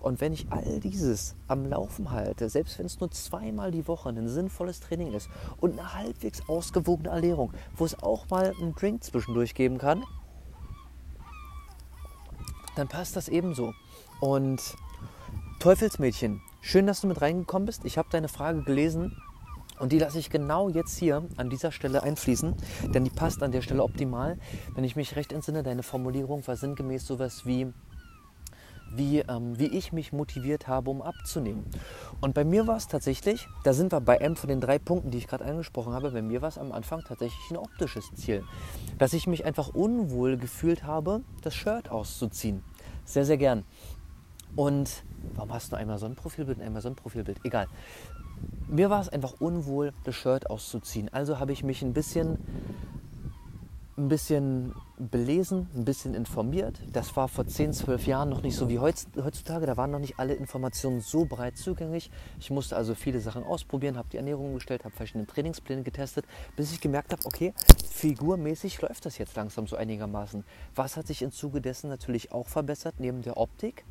Und 0.01 0.21
wenn 0.21 0.33
ich 0.33 0.47
all 0.51 0.81
dieses 0.81 1.35
am 1.47 1.67
Laufen 1.67 2.11
halte, 2.11 2.49
selbst 2.49 2.79
wenn 2.79 2.87
es 2.87 2.99
nur 3.01 3.11
zweimal 3.11 3.71
die 3.71 3.87
Woche 3.87 4.09
ein 4.09 4.29
sinnvolles 4.29 4.81
Training 4.81 5.13
ist 5.13 5.29
und 5.61 5.79
eine 5.79 5.95
halbwegs 5.95 6.49
ausgewogene 6.49 7.11
Ernährung, 7.11 7.53
wo 7.77 7.85
es 7.85 8.03
auch 8.03 8.29
mal 8.31 8.55
einen 8.59 8.75
Drink 8.75 9.05
zwischendurch 9.05 9.55
geben 9.55 9.77
kann, 9.77 10.05
dann 12.77 12.89
passt 12.89 13.15
das 13.17 13.29
ebenso. 13.29 13.75
Und 14.21 14.77
Teufelsmädchen, 15.61 16.41
schön, 16.63 16.87
dass 16.87 17.03
du 17.03 17.07
mit 17.07 17.21
reingekommen 17.21 17.67
bist. 17.67 17.85
Ich 17.85 17.99
habe 17.99 18.09
deine 18.11 18.29
Frage 18.29 18.63
gelesen 18.63 19.21
und 19.79 19.93
die 19.93 19.99
lasse 19.99 20.19
ich 20.19 20.31
genau 20.31 20.71
jetzt 20.71 20.97
hier 20.99 21.23
an 21.37 21.51
dieser 21.51 21.71
Stelle 21.71 22.03
einfließen, 22.03 22.55
denn 22.95 23.05
die 23.05 23.11
passt 23.11 23.43
an 23.43 23.53
der 23.53 23.61
Stelle 23.61 23.83
optimal. 23.83 24.39
Wenn 24.75 24.85
ich 24.85 24.97
mich 24.97 25.17
recht 25.17 25.35
entsinne, 25.35 25.63
deine 25.63 25.83
Formulierung 25.83 26.47
war 26.47 26.57
sinngemäß 26.57 27.07
sowas 27.07 27.45
wie, 27.45 27.75
wie, 28.95 29.19
ähm, 29.19 29.59
wie 29.59 29.67
ich 29.67 29.93
mich 29.93 30.15
motiviert 30.15 30.67
habe, 30.67 30.89
um 30.89 31.03
abzunehmen. 31.03 31.67
Und 32.23 32.33
bei 32.33 32.45
mir 32.45 32.67
war 32.67 32.79
es 32.79 32.89
tatsächlich, 32.89 33.47
da 33.63 33.75
sind 33.75 33.93
wir 33.93 34.01
bei 34.01 34.19
einem 34.19 34.37
von 34.37 34.49
den 34.49 34.63
drei 34.63 34.79
Punkten, 34.79 35.11
die 35.11 35.19
ich 35.19 35.27
gerade 35.27 35.45
angesprochen 35.45 35.93
habe, 35.93 36.11
bei 36.11 36.23
mir 36.23 36.41
war 36.41 36.49
es 36.49 36.57
am 36.57 36.73
Anfang 36.73 37.03
tatsächlich 37.07 37.51
ein 37.51 37.59
optisches 37.59 38.11
Ziel. 38.15 38.45
Dass 38.97 39.13
ich 39.13 39.27
mich 39.27 39.45
einfach 39.45 39.69
unwohl 39.69 40.39
gefühlt 40.39 40.85
habe, 40.85 41.21
das 41.43 41.55
Shirt 41.55 41.91
auszuziehen. 41.91 42.65
Sehr, 43.05 43.27
sehr 43.27 43.37
gern. 43.37 43.65
Und 44.57 45.05
warum 45.35 45.53
hast 45.53 45.73
du 45.73 45.77
einmal 45.77 45.99
so 45.99 46.07
ein 46.07 46.15
Profilbild 46.15 46.59
und 46.59 46.65
einmal 46.65 46.83
so 46.83 46.89
ein 46.89 46.97
Profilbild? 46.97 47.39
Egal. 47.45 47.67
Mir 48.69 48.91
war 48.91 49.01
es 49.01 49.09
einfach 49.09 49.35
unwohl, 49.41 49.93
das 50.05 50.15
Shirt 50.15 50.49
auszuziehen. 50.49 51.09
Also 51.13 51.39
habe 51.39 51.53
ich 51.53 51.65
mich 51.65 51.83
ein 51.83 51.93
bisschen 51.93 52.39
ein 54.01 54.09
bisschen 54.09 54.75
belesen, 54.99 55.69
ein 55.75 55.85
bisschen 55.85 56.15
informiert. 56.15 56.81
Das 56.93 57.17
war 57.17 57.29
vor 57.29 57.47
10, 57.47 57.75
12 57.75 58.07
Jahren 58.07 58.31
noch 58.31 58.43
nicht 58.43 58.57
so 58.57 58.69
wie 58.71 58.79
heutzutage. 58.79 59.67
Da 59.67 59.77
waren 59.77 59.91
noch 59.91 59.99
nicht 59.99 60.19
alle 60.19 60.35
Informationen 60.35 61.01
so 61.01 61.27
breit 61.27 61.59
zugänglich. 61.59 62.11
Ich 62.39 62.51
musste 62.51 62.77
also 62.77 62.95
viele 62.95 63.21
Sachen 63.21 63.45
ausprobieren, 63.45 63.99
habe 63.99 64.09
die 64.11 64.17
Ernährung 64.17 64.47
umgestellt, 64.47 64.85
habe 64.85 64.95
verschiedene 64.95 65.27
Trainingspläne 65.27 65.83
getestet, 65.83 66.25
bis 66.57 66.73
ich 66.73 66.81
gemerkt 66.81 67.13
habe, 67.13 67.25
okay, 67.27 67.53
figurmäßig 67.91 68.81
läuft 68.81 69.05
das 69.05 69.19
jetzt 69.19 69.37
langsam 69.37 69.67
so 69.67 69.77
einigermaßen. 69.77 70.45
Was 70.75 70.97
hat 70.97 71.07
sich 71.07 71.21
im 71.21 71.31
Zuge 71.31 71.61
dessen 71.61 71.91
natürlich 71.91 72.33
auch 72.33 72.49
verbessert, 72.49 72.95
neben 72.99 73.21
der 73.21 73.37
Optik, 73.37 73.85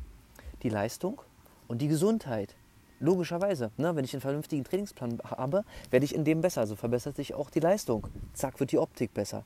die 0.62 0.68
Leistung 0.68 1.22
und 1.68 1.78
die 1.78 1.88
Gesundheit. 1.88 2.54
Logischerweise, 2.98 3.70
ne? 3.78 3.96
wenn 3.96 4.04
ich 4.04 4.12
einen 4.12 4.20
vernünftigen 4.20 4.64
Trainingsplan 4.64 5.20
habe, 5.24 5.64
werde 5.90 6.04
ich 6.04 6.14
in 6.14 6.24
dem 6.24 6.42
besser. 6.42 6.60
Also 6.60 6.76
verbessert 6.76 7.16
sich 7.16 7.34
auch 7.34 7.48
die 7.48 7.60
Leistung. 7.60 8.06
Zack, 8.34 8.60
wird 8.60 8.72
die 8.72 8.78
Optik 8.78 9.14
besser. 9.14 9.44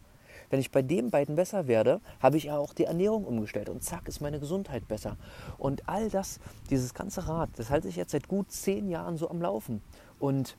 Wenn 0.51 0.61
ich 0.61 0.71
bei 0.71 0.83
den 0.83 1.11
beiden 1.11 1.37
besser 1.37 1.67
werde, 1.69 2.01
habe 2.21 2.37
ich 2.37 2.45
ja 2.45 2.57
auch 2.59 2.75
die 2.75 2.85
Ernährung 2.85 3.25
umgestellt 3.25 3.69
und 3.69 3.83
zack 3.83 4.09
ist 4.09 4.21
meine 4.21 4.41
Gesundheit 4.41 4.87
besser. 4.89 5.17
Und 5.59 5.89
all 5.89 6.11
das, 6.11 6.41
dieses 6.71 6.95
ganze 6.95 7.29
Rad, 7.29 7.51
das 7.57 7.71
halte 7.71 7.89
ich 7.89 7.97
jetzt 7.97 8.11
seit 8.11 8.29
gut 8.29 8.51
zehn 8.51 8.89
Jahren 8.89 9.17
so 9.17 9.31
am 9.31 9.41
Laufen. 9.41 9.83
Und 10.19 10.57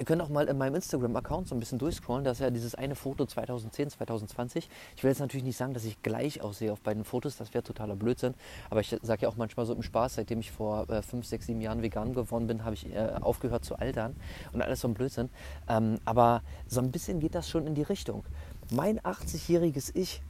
Ihr 0.00 0.06
könnt 0.06 0.22
auch 0.22 0.30
mal 0.30 0.48
in 0.48 0.56
meinem 0.56 0.76
Instagram-Account 0.76 1.48
so 1.48 1.54
ein 1.54 1.60
bisschen 1.60 1.78
durchscrollen. 1.78 2.24
Da 2.24 2.30
ist 2.30 2.40
ja 2.40 2.48
dieses 2.48 2.74
eine 2.74 2.94
Foto 2.94 3.26
2010, 3.26 3.90
2020. 3.90 4.70
Ich 4.96 5.04
will 5.04 5.10
jetzt 5.10 5.18
natürlich 5.18 5.44
nicht 5.44 5.58
sagen, 5.58 5.74
dass 5.74 5.84
ich 5.84 6.00
gleich 6.00 6.40
aussehe 6.40 6.72
auf 6.72 6.80
beiden 6.80 7.04
Fotos. 7.04 7.36
Das 7.36 7.52
wäre 7.52 7.62
totaler 7.62 7.96
Blödsinn. 7.96 8.32
Aber 8.70 8.80
ich 8.80 8.96
sage 9.02 9.22
ja 9.24 9.28
auch 9.28 9.36
manchmal 9.36 9.66
so 9.66 9.74
im 9.74 9.82
Spaß, 9.82 10.14
seitdem 10.14 10.40
ich 10.40 10.52
vor 10.52 10.88
äh, 10.88 11.02
5, 11.02 11.26
6, 11.26 11.48
7 11.48 11.60
Jahren 11.60 11.82
vegan 11.82 12.14
geworden 12.14 12.46
bin, 12.46 12.64
habe 12.64 12.76
ich 12.76 12.90
äh, 12.90 13.10
aufgehört 13.20 13.62
zu 13.62 13.76
altern. 13.76 14.16
Und 14.54 14.62
alles 14.62 14.80
so 14.80 14.88
ein 14.88 14.94
Blödsinn. 14.94 15.28
Ähm, 15.68 15.98
aber 16.06 16.40
so 16.66 16.80
ein 16.80 16.92
bisschen 16.92 17.20
geht 17.20 17.34
das 17.34 17.50
schon 17.50 17.66
in 17.66 17.74
die 17.74 17.82
Richtung. 17.82 18.24
Mein 18.72 19.00
80-jähriges 19.00 19.90
Ich 19.92 20.22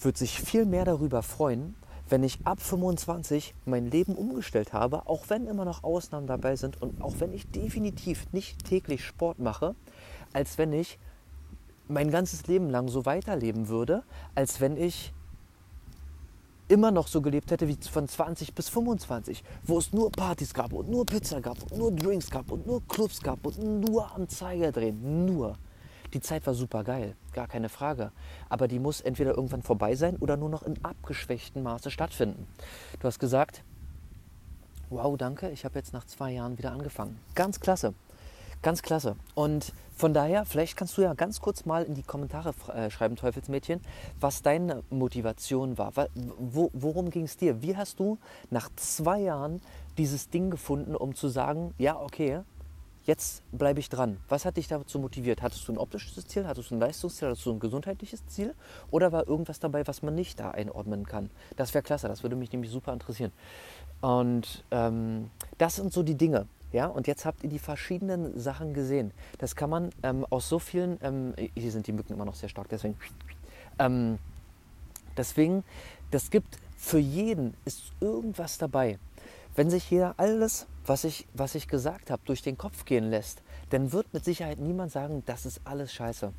wird 0.00 0.16
sich 0.16 0.40
viel 0.40 0.64
mehr 0.64 0.84
darüber 0.84 1.22
freuen, 1.22 1.76
wenn 2.08 2.22
ich 2.22 2.38
ab 2.44 2.60
25 2.60 3.54
mein 3.66 3.90
Leben 3.90 4.14
umgestellt 4.14 4.72
habe, 4.72 5.06
auch 5.06 5.24
wenn 5.28 5.46
immer 5.46 5.64
noch 5.64 5.84
Ausnahmen 5.84 6.26
dabei 6.26 6.56
sind 6.56 6.80
und 6.80 7.02
auch 7.02 7.14
wenn 7.18 7.32
ich 7.32 7.46
definitiv 7.50 8.26
nicht 8.32 8.64
täglich 8.64 9.04
Sport 9.04 9.38
mache, 9.38 9.74
als 10.32 10.58
wenn 10.58 10.72
ich 10.72 10.98
mein 11.88 12.10
ganzes 12.10 12.46
Leben 12.46 12.70
lang 12.70 12.88
so 12.88 13.06
weiterleben 13.06 13.68
würde, 13.68 14.02
als 14.34 14.60
wenn 14.60 14.76
ich 14.76 15.12
immer 16.68 16.90
noch 16.90 17.08
so 17.08 17.22
gelebt 17.22 17.50
hätte 17.50 17.66
wie 17.66 17.78
von 17.90 18.06
20 18.06 18.54
bis 18.54 18.68
25, 18.68 19.42
wo 19.64 19.78
es 19.78 19.92
nur 19.92 20.12
Partys 20.12 20.52
gab 20.52 20.72
und 20.72 20.90
nur 20.90 21.06
Pizza 21.06 21.40
gab 21.40 21.62
und 21.62 21.78
nur 21.78 21.92
Drinks 21.92 22.30
gab 22.30 22.50
und 22.52 22.66
nur 22.66 22.86
Clubs 22.86 23.20
gab 23.22 23.44
und 23.46 23.58
nur 23.58 24.14
am 24.14 24.28
Zeiger 24.28 24.70
drehen, 24.70 25.24
nur. 25.24 25.56
Die 26.14 26.20
Zeit 26.20 26.46
war 26.46 26.54
super 26.54 26.84
geil, 26.84 27.14
gar 27.32 27.46
keine 27.46 27.68
Frage. 27.68 28.12
Aber 28.48 28.68
die 28.68 28.78
muss 28.78 29.00
entweder 29.00 29.34
irgendwann 29.34 29.62
vorbei 29.62 29.94
sein 29.94 30.16
oder 30.16 30.36
nur 30.36 30.48
noch 30.48 30.62
in 30.62 30.82
abgeschwächtem 30.84 31.62
Maße 31.62 31.90
stattfinden. 31.90 32.46
Du 33.00 33.06
hast 33.06 33.18
gesagt, 33.18 33.62
wow, 34.90 35.16
danke, 35.16 35.50
ich 35.50 35.64
habe 35.64 35.78
jetzt 35.78 35.92
nach 35.92 36.06
zwei 36.06 36.32
Jahren 36.32 36.56
wieder 36.58 36.72
angefangen. 36.72 37.18
Ganz 37.34 37.60
klasse. 37.60 37.94
Ganz 38.62 38.82
klasse. 38.82 39.14
Und 39.34 39.72
von 39.96 40.14
daher, 40.14 40.44
vielleicht 40.44 40.76
kannst 40.76 40.96
du 40.96 41.02
ja 41.02 41.14
ganz 41.14 41.40
kurz 41.40 41.64
mal 41.64 41.84
in 41.84 41.94
die 41.94 42.02
Kommentare 42.02 42.54
äh, 42.74 42.90
schreiben, 42.90 43.16
Teufelsmädchen, 43.16 43.80
was 44.20 44.42
deine 44.42 44.82
Motivation 44.90 45.78
war. 45.78 45.92
Wo, 46.38 46.70
worum 46.72 47.10
ging 47.10 47.24
es 47.24 47.36
dir? 47.36 47.62
Wie 47.62 47.76
hast 47.76 48.00
du 48.00 48.18
nach 48.50 48.68
zwei 48.76 49.20
Jahren 49.20 49.60
dieses 49.96 50.30
Ding 50.30 50.50
gefunden, 50.50 50.96
um 50.96 51.14
zu 51.14 51.28
sagen, 51.28 51.74
ja, 51.78 52.00
okay, 52.00 52.40
jetzt 53.08 53.42
bleibe 53.52 53.80
ich 53.80 53.88
dran. 53.88 54.18
Was 54.28 54.44
hat 54.44 54.58
dich 54.58 54.68
dazu 54.68 54.98
motiviert? 54.98 55.40
Hattest 55.40 55.66
du 55.66 55.72
ein 55.72 55.78
optisches 55.78 56.26
Ziel? 56.26 56.46
Hattest 56.46 56.70
du 56.70 56.74
ein 56.74 56.80
Leistungsziel? 56.80 57.28
Hattest 57.28 57.46
du 57.46 57.52
ein 57.52 57.58
gesundheitliches 57.58 58.24
Ziel? 58.26 58.54
Oder 58.90 59.12
war 59.12 59.26
irgendwas 59.26 59.58
dabei, 59.60 59.86
was 59.86 60.02
man 60.02 60.14
nicht 60.14 60.38
da 60.38 60.50
einordnen 60.50 61.06
kann? 61.06 61.30
Das 61.56 61.72
wäre 61.72 61.82
klasse, 61.82 62.06
das 62.06 62.22
würde 62.22 62.36
mich 62.36 62.52
nämlich 62.52 62.70
super 62.70 62.92
interessieren. 62.92 63.32
Und 64.02 64.62
ähm, 64.70 65.30
das 65.56 65.76
sind 65.76 65.92
so 65.92 66.02
die 66.02 66.16
Dinge. 66.16 66.46
Ja, 66.70 66.86
und 66.86 67.06
jetzt 67.06 67.24
habt 67.24 67.42
ihr 67.42 67.48
die 67.48 67.58
verschiedenen 67.58 68.38
Sachen 68.38 68.74
gesehen. 68.74 69.12
Das 69.38 69.56
kann 69.56 69.70
man 69.70 69.90
ähm, 70.02 70.26
aus 70.28 70.50
so 70.50 70.58
vielen, 70.58 70.98
ähm, 71.02 71.34
hier 71.54 71.72
sind 71.72 71.86
die 71.86 71.92
Mücken 71.92 72.12
immer 72.12 72.26
noch 72.26 72.34
sehr 72.34 72.50
stark, 72.50 72.68
deswegen, 72.68 72.98
ähm, 73.78 74.18
deswegen, 75.16 75.64
das 76.10 76.30
gibt 76.30 76.58
für 76.76 76.98
jeden 76.98 77.54
ist 77.64 77.92
irgendwas 78.00 78.58
dabei. 78.58 78.98
Wenn 79.56 79.70
sich 79.70 79.82
hier 79.82 80.14
alles, 80.18 80.66
was 80.88 81.04
ich, 81.04 81.26
was 81.34 81.54
ich 81.54 81.68
gesagt 81.68 82.10
habe, 82.10 82.22
durch 82.24 82.42
den 82.42 82.56
Kopf 82.56 82.84
gehen 82.84 83.10
lässt, 83.10 83.42
dann 83.70 83.92
wird 83.92 84.12
mit 84.14 84.24
Sicherheit 84.24 84.58
niemand 84.58 84.90
sagen, 84.92 85.22
das 85.26 85.46
ist 85.46 85.60
alles 85.64 85.92
scheiße. 85.92 86.32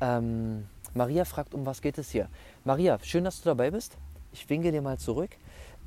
Ähm, 0.00 0.66
Maria 0.94 1.24
fragt, 1.24 1.54
um 1.54 1.66
was 1.66 1.82
geht 1.82 1.98
es 1.98 2.10
hier? 2.10 2.28
Maria, 2.64 2.98
schön, 3.02 3.24
dass 3.24 3.40
du 3.40 3.44
dabei 3.46 3.70
bist. 3.70 3.96
Ich 4.32 4.48
winke 4.48 4.72
dir 4.72 4.82
mal 4.82 4.98
zurück. 4.98 5.30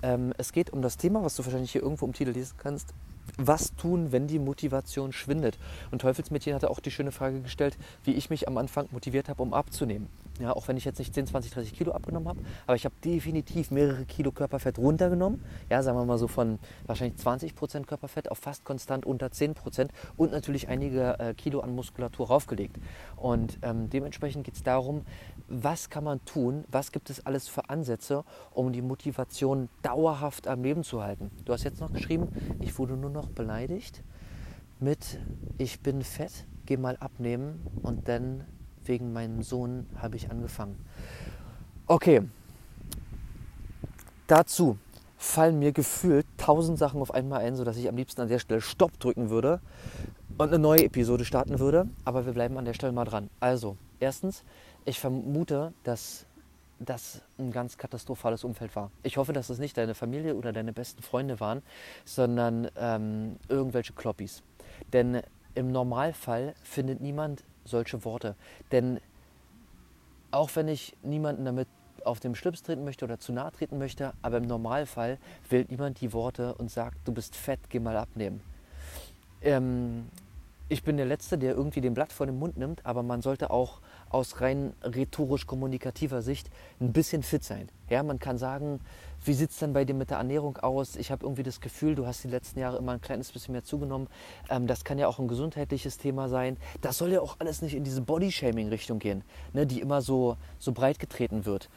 Ähm, 0.03 0.33
es 0.37 0.51
geht 0.51 0.69
um 0.69 0.81
das 0.81 0.97
Thema, 0.97 1.23
was 1.23 1.35
du 1.35 1.45
wahrscheinlich 1.45 1.71
hier 1.71 1.81
irgendwo 1.81 2.05
im 2.05 2.13
Titel 2.13 2.31
lesen 2.31 2.55
kannst. 2.57 2.93
Was 3.37 3.75
tun, 3.75 4.11
wenn 4.11 4.27
die 4.27 4.39
Motivation 4.39 5.11
schwindet? 5.11 5.57
Und 5.91 6.01
Teufelsmädchen 6.01 6.53
hatte 6.53 6.69
auch 6.69 6.79
die 6.79 6.91
schöne 6.91 7.11
Frage 7.11 7.41
gestellt, 7.41 7.77
wie 8.03 8.13
ich 8.13 8.29
mich 8.29 8.47
am 8.47 8.57
Anfang 8.57 8.87
motiviert 8.91 9.29
habe, 9.29 9.43
um 9.43 9.53
abzunehmen. 9.53 10.07
Ja, 10.39 10.53
auch 10.53 10.67
wenn 10.67 10.77
ich 10.77 10.85
jetzt 10.85 10.99
nicht 10.99 11.13
10, 11.13 11.27
20, 11.27 11.51
30 11.51 11.73
Kilo 11.73 11.93
abgenommen 11.93 12.27
habe, 12.29 12.39
aber 12.67 12.75
ich 12.75 12.85
habe 12.85 12.93
definitiv 13.03 13.71
mehrere 13.71 14.05
Kilo 14.05 14.31
Körperfett 14.31 14.77
runtergenommen. 14.77 15.43
Ja, 15.69 15.81
sagen 15.81 15.97
wir 15.97 16.05
mal 16.05 16.19
so 16.19 16.27
von 16.27 16.59
wahrscheinlich 16.85 17.17
20 17.17 17.55
Prozent 17.55 17.87
Körperfett 17.87 18.29
auf 18.29 18.37
fast 18.37 18.63
konstant 18.63 19.05
unter 19.05 19.31
10 19.31 19.55
Prozent 19.55 19.91
und 20.15 20.31
natürlich 20.31 20.67
einige 20.67 21.19
äh, 21.19 21.33
Kilo 21.33 21.61
an 21.61 21.73
Muskulatur 21.73 22.27
raufgelegt. 22.27 22.77
Und 23.15 23.57
ähm, 23.63 23.89
dementsprechend 23.89 24.43
geht 24.43 24.55
es 24.55 24.63
darum, 24.63 25.05
was 25.47 25.89
kann 25.89 26.03
man 26.03 26.23
tun, 26.25 26.65
was 26.69 26.91
gibt 26.91 27.09
es 27.09 27.25
alles 27.25 27.47
für 27.47 27.69
Ansätze, 27.69 28.23
um 28.51 28.73
die 28.73 28.81
Motivation 28.81 29.69
dauerhaft 29.81 30.47
am 30.47 30.63
Leben 30.63 30.83
zu 30.83 31.01
halten. 31.01 31.31
Du 31.45 31.53
hast 31.53 31.63
jetzt 31.63 31.79
noch 31.79 31.91
geschrieben, 31.93 32.27
ich 32.59 32.77
wurde 32.77 32.97
nur 32.97 33.09
noch 33.09 33.29
beleidigt 33.29 34.03
mit, 34.79 35.19
ich 35.57 35.81
bin 35.81 36.01
fett, 36.01 36.45
geh 36.65 36.77
mal 36.77 36.97
abnehmen 36.97 37.65
und 37.81 38.07
dann 38.07 38.45
wegen 38.83 39.13
meinem 39.13 39.41
Sohn 39.41 39.87
habe 39.97 40.15
ich 40.15 40.29
angefangen. 40.29 40.77
Okay, 41.87 42.21
dazu 44.27 44.77
fallen 45.17 45.59
mir 45.59 45.71
gefühlt 45.71 46.27
tausend 46.37 46.77
Sachen 46.77 47.01
auf 47.01 47.13
einmal 47.13 47.41
ein, 47.41 47.55
sodass 47.55 47.77
ich 47.77 47.89
am 47.89 47.95
liebsten 47.95 48.21
an 48.21 48.27
der 48.27 48.39
Stelle 48.39 48.61
Stopp 48.61 48.99
drücken 48.99 49.29
würde 49.29 49.61
und 50.37 50.49
eine 50.49 50.59
neue 50.59 50.83
Episode 50.83 51.25
starten 51.25 51.59
würde. 51.59 51.87
Aber 52.05 52.25
wir 52.25 52.33
bleiben 52.33 52.57
an 52.57 52.65
der 52.65 52.73
Stelle 52.73 52.93
mal 52.93 53.05
dran. 53.05 53.29
Also, 53.39 53.77
erstens, 53.99 54.43
ich 54.87 54.99
vermute, 54.99 55.73
dass 55.83 56.25
das 56.79 57.21
ein 57.37 57.51
ganz 57.51 57.77
katastrophales 57.77 58.43
Umfeld 58.43 58.75
war. 58.75 58.89
Ich 59.03 59.17
hoffe, 59.17 59.33
dass 59.33 59.49
es 59.49 59.59
nicht 59.59 59.77
deine 59.77 59.95
Familie 59.95 60.35
oder 60.35 60.53
deine 60.53 60.71
besten 60.71 61.01
Freunde 61.01 61.39
waren, 61.39 61.61
sondern 62.05 62.69
ähm, 62.77 63.35
irgendwelche 63.49 63.93
Kloppis. 63.93 64.43
Denn 64.93 65.21
im 65.55 65.71
Normalfall 65.71 66.53
findet 66.63 67.01
niemand 67.01 67.43
solche 67.65 68.05
Worte. 68.05 68.35
Denn 68.71 69.01
auch 70.31 70.51
wenn 70.55 70.69
ich 70.69 70.95
niemanden 71.03 71.43
damit 71.43 71.67
auf 72.05 72.21
dem 72.21 72.35
Schlips 72.35 72.63
treten 72.63 72.85
möchte 72.85 73.03
oder 73.03 73.19
zu 73.19 73.33
nahe 73.33 73.51
treten 73.51 73.77
möchte, 73.79 74.13
aber 74.21 74.37
im 74.37 74.47
Normalfall 74.47 75.17
wählt 75.49 75.69
niemand 75.69 75.99
die 75.99 76.13
Worte 76.13 76.53
und 76.55 76.71
sagt, 76.71 76.97
du 77.05 77.11
bist 77.11 77.35
fett, 77.35 77.59
geh 77.69 77.79
mal 77.79 77.97
abnehmen. 77.97 78.41
Ähm, 79.41 80.07
ich 80.69 80.83
bin 80.83 80.97
der 80.97 81.05
Letzte, 81.05 81.37
der 81.37 81.53
irgendwie 81.55 81.79
den 81.79 81.93
Blatt 81.93 82.11
vor 82.11 82.25
den 82.25 82.39
Mund 82.39 82.57
nimmt, 82.57 82.85
aber 82.85 83.01
man 83.01 83.21
sollte 83.21 83.51
auch 83.51 83.79
aus 84.09 84.41
rein 84.41 84.73
rhetorisch-kommunikativer 84.83 86.21
Sicht 86.21 86.49
ein 86.79 86.93
bisschen 86.93 87.23
fit 87.23 87.43
sein. 87.43 87.69
Ja, 87.89 88.03
man 88.03 88.19
kann 88.19 88.37
sagen, 88.37 88.79
wie 89.23 89.33
sieht 89.33 89.51
es 89.51 89.57
denn 89.59 89.73
bei 89.73 89.85
dir 89.85 89.93
mit 89.93 90.09
der 90.09 90.17
Ernährung 90.17 90.57
aus? 90.57 90.95
Ich 90.95 91.11
habe 91.11 91.25
irgendwie 91.25 91.43
das 91.43 91.61
Gefühl, 91.61 91.95
du 91.95 92.05
hast 92.05 92.23
die 92.23 92.27
letzten 92.27 92.59
Jahre 92.59 92.77
immer 92.77 92.93
ein 92.93 93.01
kleines 93.01 93.31
bisschen 93.31 93.53
mehr 93.53 93.63
zugenommen. 93.63 94.07
Ähm, 94.49 94.67
das 94.67 94.83
kann 94.83 94.97
ja 94.97 95.07
auch 95.07 95.19
ein 95.19 95.27
gesundheitliches 95.27 95.97
Thema 95.97 96.29
sein. 96.29 96.57
Das 96.81 96.97
soll 96.97 97.11
ja 97.11 97.21
auch 97.21 97.37
alles 97.39 97.61
nicht 97.61 97.75
in 97.75 97.83
diese 97.83 98.01
Body-Shaming-Richtung 98.01 98.99
gehen, 98.99 99.23
ne, 99.53 99.65
die 99.65 99.81
immer 99.81 100.01
so, 100.01 100.37
so 100.59 100.71
breit 100.71 100.99
getreten 100.99 101.45
wird. 101.45 101.69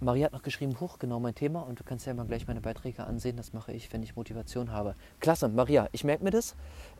Maria 0.00 0.26
hat 0.26 0.32
noch 0.32 0.42
geschrieben, 0.42 0.78
hoch, 0.78 1.00
genau 1.00 1.18
mein 1.18 1.34
Thema. 1.34 1.62
Und 1.62 1.80
du 1.80 1.84
kannst 1.84 2.06
ja 2.06 2.14
mal 2.14 2.24
gleich 2.24 2.46
meine 2.46 2.60
Beiträge 2.60 3.04
ansehen. 3.04 3.36
Das 3.36 3.52
mache 3.52 3.72
ich, 3.72 3.92
wenn 3.92 4.02
ich 4.04 4.14
Motivation 4.14 4.70
habe. 4.70 4.94
Klasse, 5.18 5.48
Maria, 5.48 5.88
ich 5.90 6.04
merke 6.04 6.22
mir 6.22 6.30
das. 6.30 6.54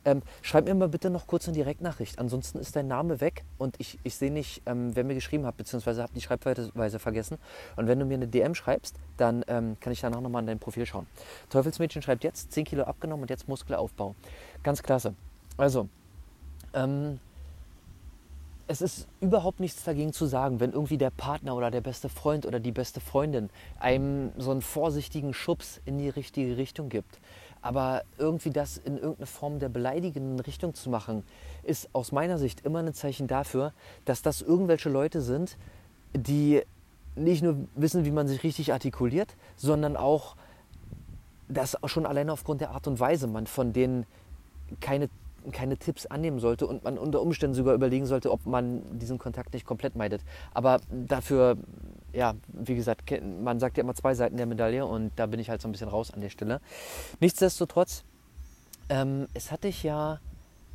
Ähm, 0.08 0.22
schreib 0.40 0.64
mir 0.64 0.74
mal 0.74 0.88
bitte 0.88 1.10
noch 1.10 1.26
kurz 1.26 1.48
eine 1.48 1.54
Direktnachricht. 1.54 2.18
Ansonsten 2.18 2.58
ist 2.58 2.74
dein 2.74 2.88
Name 2.88 3.20
weg 3.20 3.44
und 3.58 3.76
ich, 3.78 3.98
ich 4.04 4.14
sehe 4.14 4.32
nicht, 4.32 4.62
ähm, 4.64 4.96
wer 4.96 5.04
mir 5.04 5.14
geschrieben 5.14 5.44
hat, 5.44 5.58
beziehungsweise 5.58 6.02
habe 6.02 6.14
die 6.14 6.22
Schreibweise 6.22 6.98
vergessen. 6.98 7.36
Und 7.76 7.88
wenn 7.88 7.98
du 7.98 8.06
mir 8.06 8.14
eine 8.14 8.26
DM 8.26 8.54
schreibst, 8.54 8.96
dann 9.18 9.44
ähm, 9.48 9.76
kann 9.80 9.92
ich 9.92 10.00
danach 10.00 10.22
nochmal 10.22 10.40
an 10.40 10.46
dein 10.46 10.58
Profil 10.58 10.86
schauen. 10.86 11.06
Teufelsmädchen 11.50 12.00
schreibt 12.00 12.24
jetzt 12.24 12.52
10 12.52 12.64
Kilo 12.64 12.84
abgenommen 12.84 13.22
und 13.22 13.30
jetzt 13.30 13.48
Muskelaufbau. 13.48 14.14
Ganz 14.62 14.82
klasse. 14.82 15.14
Also, 15.58 15.88
ähm, 16.72 17.20
es 18.66 18.82
ist 18.82 19.08
überhaupt 19.20 19.60
nichts 19.60 19.82
dagegen 19.84 20.12
zu 20.12 20.26
sagen, 20.26 20.60
wenn 20.60 20.72
irgendwie 20.72 20.98
der 20.98 21.10
Partner 21.10 21.54
oder 21.56 21.70
der 21.70 21.80
beste 21.80 22.08
Freund 22.08 22.46
oder 22.46 22.60
die 22.60 22.72
beste 22.72 23.00
Freundin 23.00 23.48
einem 23.78 24.30
so 24.36 24.50
einen 24.50 24.60
vorsichtigen 24.60 25.32
Schubs 25.34 25.80
in 25.86 25.98
die 25.98 26.10
richtige 26.10 26.56
Richtung 26.56 26.90
gibt. 26.90 27.18
Aber 27.60 28.02
irgendwie 28.18 28.50
das 28.50 28.78
in 28.78 28.96
irgendeine 28.96 29.26
Form 29.26 29.58
der 29.58 29.68
beleidigenden 29.68 30.40
Richtung 30.40 30.74
zu 30.74 30.90
machen, 30.90 31.24
ist 31.64 31.88
aus 31.92 32.12
meiner 32.12 32.38
Sicht 32.38 32.64
immer 32.64 32.80
ein 32.80 32.94
Zeichen 32.94 33.26
dafür, 33.26 33.72
dass 34.04 34.22
das 34.22 34.42
irgendwelche 34.42 34.88
Leute 34.88 35.20
sind, 35.20 35.56
die 36.14 36.62
nicht 37.16 37.42
nur 37.42 37.56
wissen, 37.74 38.04
wie 38.04 38.10
man 38.10 38.28
sich 38.28 38.42
richtig 38.42 38.72
artikuliert, 38.72 39.34
sondern 39.56 39.96
auch, 39.96 40.36
dass 41.48 41.76
schon 41.86 42.06
alleine 42.06 42.32
aufgrund 42.32 42.60
der 42.60 42.70
Art 42.70 42.86
und 42.86 43.00
Weise 43.00 43.26
man 43.26 43.46
von 43.46 43.72
denen 43.72 44.06
keine, 44.80 45.08
keine 45.52 45.76
Tipps 45.76 46.06
annehmen 46.06 46.38
sollte 46.38 46.66
und 46.66 46.84
man 46.84 46.98
unter 46.98 47.20
Umständen 47.20 47.54
sogar 47.54 47.74
überlegen 47.74 48.06
sollte, 48.06 48.30
ob 48.30 48.46
man 48.46 48.82
diesen 48.98 49.18
Kontakt 49.18 49.52
nicht 49.52 49.66
komplett 49.66 49.96
meidet. 49.96 50.22
Aber 50.54 50.80
dafür, 50.90 51.56
ja, 52.18 52.34
wie 52.48 52.75
gesagt, 52.75 53.12
man 53.22 53.60
sagt 53.60 53.76
ja 53.76 53.84
immer 53.84 53.94
zwei 53.94 54.12
Seiten 54.12 54.37
der 54.37 54.46
Medaille 54.46 54.84
und 54.84 55.12
da 55.14 55.26
bin 55.26 55.38
ich 55.38 55.50
halt 55.50 55.62
so 55.62 55.68
ein 55.68 55.72
bisschen 55.72 55.88
raus 55.88 56.12
an 56.12 56.20
der 56.20 56.30
Stelle. 56.30 56.60
Nichtsdestotrotz, 57.20 58.02
ähm, 58.88 59.28
es 59.34 59.52
hat 59.52 59.62
dich 59.62 59.84
ja 59.84 60.18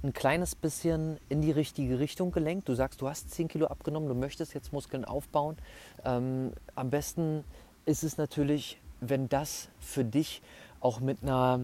ein 0.03 0.13
kleines 0.13 0.55
bisschen 0.55 1.17
in 1.27 1.41
die 1.41 1.51
richtige 1.51 1.99
Richtung 1.99 2.31
gelenkt. 2.31 2.69
Du 2.69 2.75
sagst, 2.75 3.01
du 3.01 3.09
hast 3.09 3.29
10 3.31 3.49
Kilo 3.49 3.67
abgenommen, 3.67 4.07
du 4.07 4.15
möchtest 4.15 4.53
jetzt 4.53 4.71
Muskeln 4.71 5.03
aufbauen. 5.03 5.57
Ähm, 6.05 6.53
am 6.75 6.89
besten 6.89 7.43
ist 7.85 8.03
es 8.03 8.15
natürlich, 8.15 8.79
wenn 9.01 9.27
das 9.27 9.67
für 9.81 10.05
dich 10.05 10.41
auch 10.79 11.01
mit 11.01 11.23
einer, 11.23 11.59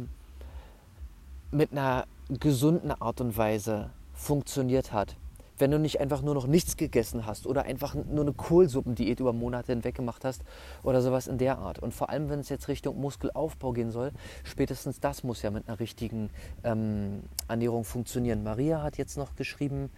mit 1.51 1.71
einer 1.71 2.05
gesunden 2.27 2.91
Art 2.91 3.21
und 3.21 3.38
Weise 3.38 3.91
funktioniert 4.13 4.91
hat 4.91 5.15
wenn 5.60 5.72
du 5.72 5.80
nicht 5.80 6.00
einfach 6.00 6.22
nur 6.22 6.34
noch 6.34 6.48
nichts 6.48 6.78
gegessen 6.78 7.25
hast 7.25 7.46
oder 7.46 7.63
einfach 7.63 7.94
nur 7.94 8.22
eine 8.22 8.34
Kohlsuppendiät 8.34 9.20
über 9.20 9.34
Monate 9.34 9.72
hinweg 9.74 9.96
gemacht 9.96 10.25
hast 10.25 10.44
oder 10.84 11.01
sowas 11.01 11.28
in 11.28 11.38
der 11.38 11.60
Art. 11.60 11.80
Und 11.80 11.94
vor 11.94 12.10
allem, 12.10 12.30
wenn 12.30 12.39
es 12.39 12.50
jetzt 12.50 12.68
Richtung 12.68 13.00
Muskelaufbau 13.00 13.74
gehen 13.74 13.92
soll, 13.92 14.12
spätestens 14.44 15.00
das 15.00 15.24
muss 15.24 15.42
ja 15.42 15.51
mit 15.51 15.68
einer 15.68 15.80
richtigen 15.80 16.30
ähm, 16.63 17.24
Ernährung 17.48 17.84
funktionieren. 17.84 18.44
Maria 18.44 18.82
hat 18.82 18.98
jetzt 18.98 19.18
noch 19.18 19.36
geschrieben, 19.36 19.89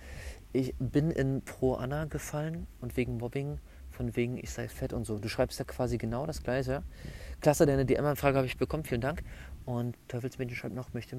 ich 0.54 0.76
bin 0.80 1.12
in 1.12 1.42
Pro 1.44 1.76
Anna 1.76 2.06
gefallen 2.06 2.68
und 2.82 2.98
wegen 2.98 3.18
Mobbing, 3.18 3.60
von 3.90 4.16
wegen 4.16 4.38
ich 4.38 4.52
sei 4.52 4.68
fett 4.68 4.94
und 4.94 5.06
so. 5.06 5.18
Du 5.18 5.30
schreibst 5.30 5.60
ja 5.60 5.66
quasi 5.66 5.98
genau 5.98 6.26
das 6.26 6.44
Gleiche. 6.44 6.84
Klasse, 7.40 7.66
deine 7.66 7.86
DM-Anfrage 7.86 8.38
habe 8.38 8.48
ich 8.48 8.58
bekommen, 8.58 8.84
vielen 8.84 9.02
Dank. 9.02 9.24
Und 9.66 9.96
Teufelsmädchen 10.08 10.56
schreibt 10.58 10.76
noch, 10.76 10.94
möchte 10.94 11.18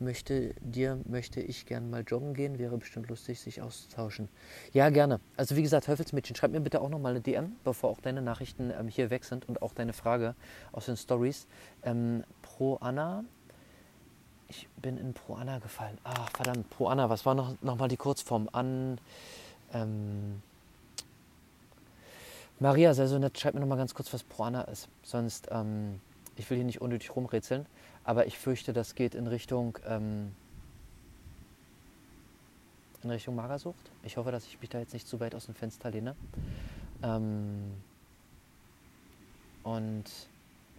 möchte 0.00 0.54
dir, 0.60 1.00
möchte 1.06 1.40
ich 1.40 1.66
gern 1.66 1.90
mal 1.90 2.02
joggen 2.06 2.34
gehen, 2.34 2.58
wäre 2.58 2.76
bestimmt 2.78 3.08
lustig, 3.08 3.40
sich 3.40 3.62
auszutauschen. 3.62 4.28
Ja, 4.72 4.90
gerne. 4.90 5.20
Also 5.36 5.56
wie 5.56 5.62
gesagt, 5.62 5.86
Teufelsmädchen, 5.86 6.36
schreib 6.36 6.52
mir 6.52 6.60
bitte 6.60 6.80
auch 6.80 6.88
nochmal 6.88 7.12
eine 7.12 7.20
DM, 7.20 7.56
bevor 7.64 7.90
auch 7.90 8.00
deine 8.00 8.22
Nachrichten 8.22 8.70
ähm, 8.70 8.88
hier 8.88 9.10
weg 9.10 9.24
sind 9.24 9.48
und 9.48 9.62
auch 9.62 9.72
deine 9.72 9.92
Frage 9.92 10.34
aus 10.72 10.86
den 10.86 10.96
Stories. 10.96 11.46
Ähm, 11.82 12.24
Pro 12.42 12.76
Anna, 12.76 13.24
ich 14.48 14.68
bin 14.80 14.96
in 14.96 15.14
Pro 15.14 15.34
Anna 15.34 15.58
gefallen. 15.58 15.98
Ah, 16.04 16.26
verdammt, 16.34 16.70
Pro 16.70 16.88
Anna, 16.88 17.10
was 17.10 17.26
war 17.26 17.34
noch, 17.34 17.54
noch 17.62 17.76
mal 17.76 17.88
die 17.88 17.96
Kurzform? 17.96 18.48
An, 18.52 18.98
ähm, 19.72 20.42
Maria, 22.60 22.94
sei 22.94 23.06
so 23.06 23.18
nett, 23.18 23.38
schreib 23.38 23.54
mir 23.54 23.60
nochmal 23.60 23.78
ganz 23.78 23.94
kurz, 23.94 24.12
was 24.12 24.24
Pro 24.24 24.44
Anna 24.44 24.62
ist. 24.62 24.88
Sonst, 25.02 25.48
ähm, 25.50 26.00
ich 26.36 26.48
will 26.50 26.56
hier 26.56 26.64
nicht 26.64 26.80
unnötig 26.80 27.14
rumrätseln. 27.14 27.66
Aber 28.08 28.26
ich 28.26 28.38
fürchte, 28.38 28.72
das 28.72 28.94
geht 28.94 29.14
in 29.14 29.26
Richtung, 29.26 29.78
ähm, 29.86 30.34
in 33.02 33.10
Richtung 33.10 33.34
Magersucht. 33.34 33.90
Ich 34.02 34.16
hoffe, 34.16 34.32
dass 34.32 34.46
ich 34.46 34.58
mich 34.62 34.70
da 34.70 34.78
jetzt 34.78 34.94
nicht 34.94 35.06
zu 35.06 35.20
weit 35.20 35.34
aus 35.34 35.44
dem 35.44 35.54
Fenster 35.54 35.90
lehne. 35.90 36.16
Ähm, 37.02 37.74
und 39.62 40.04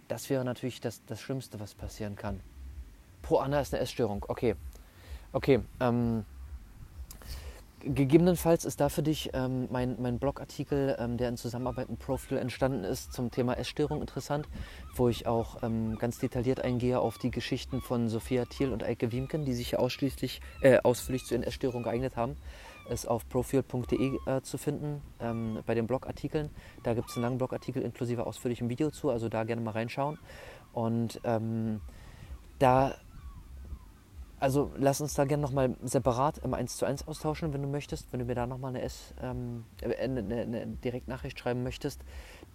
das 0.08 0.28
wäre 0.28 0.44
natürlich 0.44 0.80
das, 0.80 1.04
das 1.06 1.20
Schlimmste, 1.20 1.60
was 1.60 1.72
passieren 1.72 2.16
kann. 2.16 2.40
Pro 3.22 3.38
Anna 3.38 3.60
ist 3.60 3.72
eine 3.72 3.84
Essstörung. 3.84 4.26
Okay. 4.26 4.56
Okay. 5.32 5.60
Ähm, 5.78 6.24
Gegebenenfalls 7.82 8.66
ist 8.66 8.80
da 8.80 8.90
für 8.90 9.02
dich 9.02 9.30
ähm, 9.32 9.66
mein, 9.70 9.96
mein 10.00 10.18
Blogartikel, 10.18 10.96
ähm, 10.98 11.16
der 11.16 11.30
in 11.30 11.38
Zusammenarbeit 11.38 11.88
mit 11.88 11.98
Profil 11.98 12.36
entstanden 12.36 12.84
ist, 12.84 13.12
zum 13.14 13.30
Thema 13.30 13.54
Essstörung 13.54 14.02
interessant, 14.02 14.46
wo 14.94 15.08
ich 15.08 15.26
auch 15.26 15.62
ähm, 15.62 15.96
ganz 15.98 16.18
detailliert 16.18 16.60
eingehe 16.60 17.00
auf 17.00 17.16
die 17.16 17.30
Geschichten 17.30 17.80
von 17.80 18.10
Sophia 18.10 18.44
Thiel 18.44 18.72
und 18.72 18.84
Eike 18.84 19.12
Wiemken, 19.12 19.46
die 19.46 19.54
sich 19.54 19.78
ausschließlich 19.78 20.42
äh, 20.60 20.78
ausführlich 20.82 21.24
zu 21.24 21.34
ihren 21.34 21.42
Essstörungen 21.42 21.84
geeignet 21.84 22.16
haben. 22.16 22.36
Ist 22.90 23.08
auf 23.08 23.26
profil.de 23.28 24.18
äh, 24.26 24.42
zu 24.42 24.58
finden 24.58 25.00
ähm, 25.18 25.60
bei 25.64 25.74
den 25.74 25.86
Blogartikeln. 25.86 26.50
Da 26.82 26.92
gibt 26.92 27.08
es 27.08 27.16
einen 27.16 27.22
langen 27.22 27.38
Blogartikel 27.38 27.82
inklusive 27.82 28.26
ausführlichem 28.26 28.68
Video 28.68 28.90
zu, 28.90 29.08
also 29.08 29.30
da 29.30 29.44
gerne 29.44 29.62
mal 29.62 29.70
reinschauen. 29.70 30.18
Und 30.72 31.20
ähm, 31.24 31.80
da 32.58 32.94
also 34.40 34.72
lass 34.76 35.02
uns 35.02 35.14
da 35.14 35.26
gerne 35.26 35.42
nochmal 35.42 35.76
separat 35.82 36.38
im 36.38 36.54
1 36.54 36.78
zu 36.78 36.86
1 36.86 37.06
austauschen, 37.06 37.52
wenn 37.52 37.60
du 37.60 37.68
möchtest, 37.68 38.10
wenn 38.10 38.20
du 38.20 38.26
mir 38.26 38.34
da 38.34 38.46
nochmal 38.46 38.70
eine, 38.70 38.80
S, 38.80 39.14
ähm, 39.22 39.64
äh, 39.82 39.94
eine, 39.96 40.20
eine 40.20 40.66
Direktnachricht 40.66 41.38
schreiben 41.38 41.62
möchtest. 41.62 42.00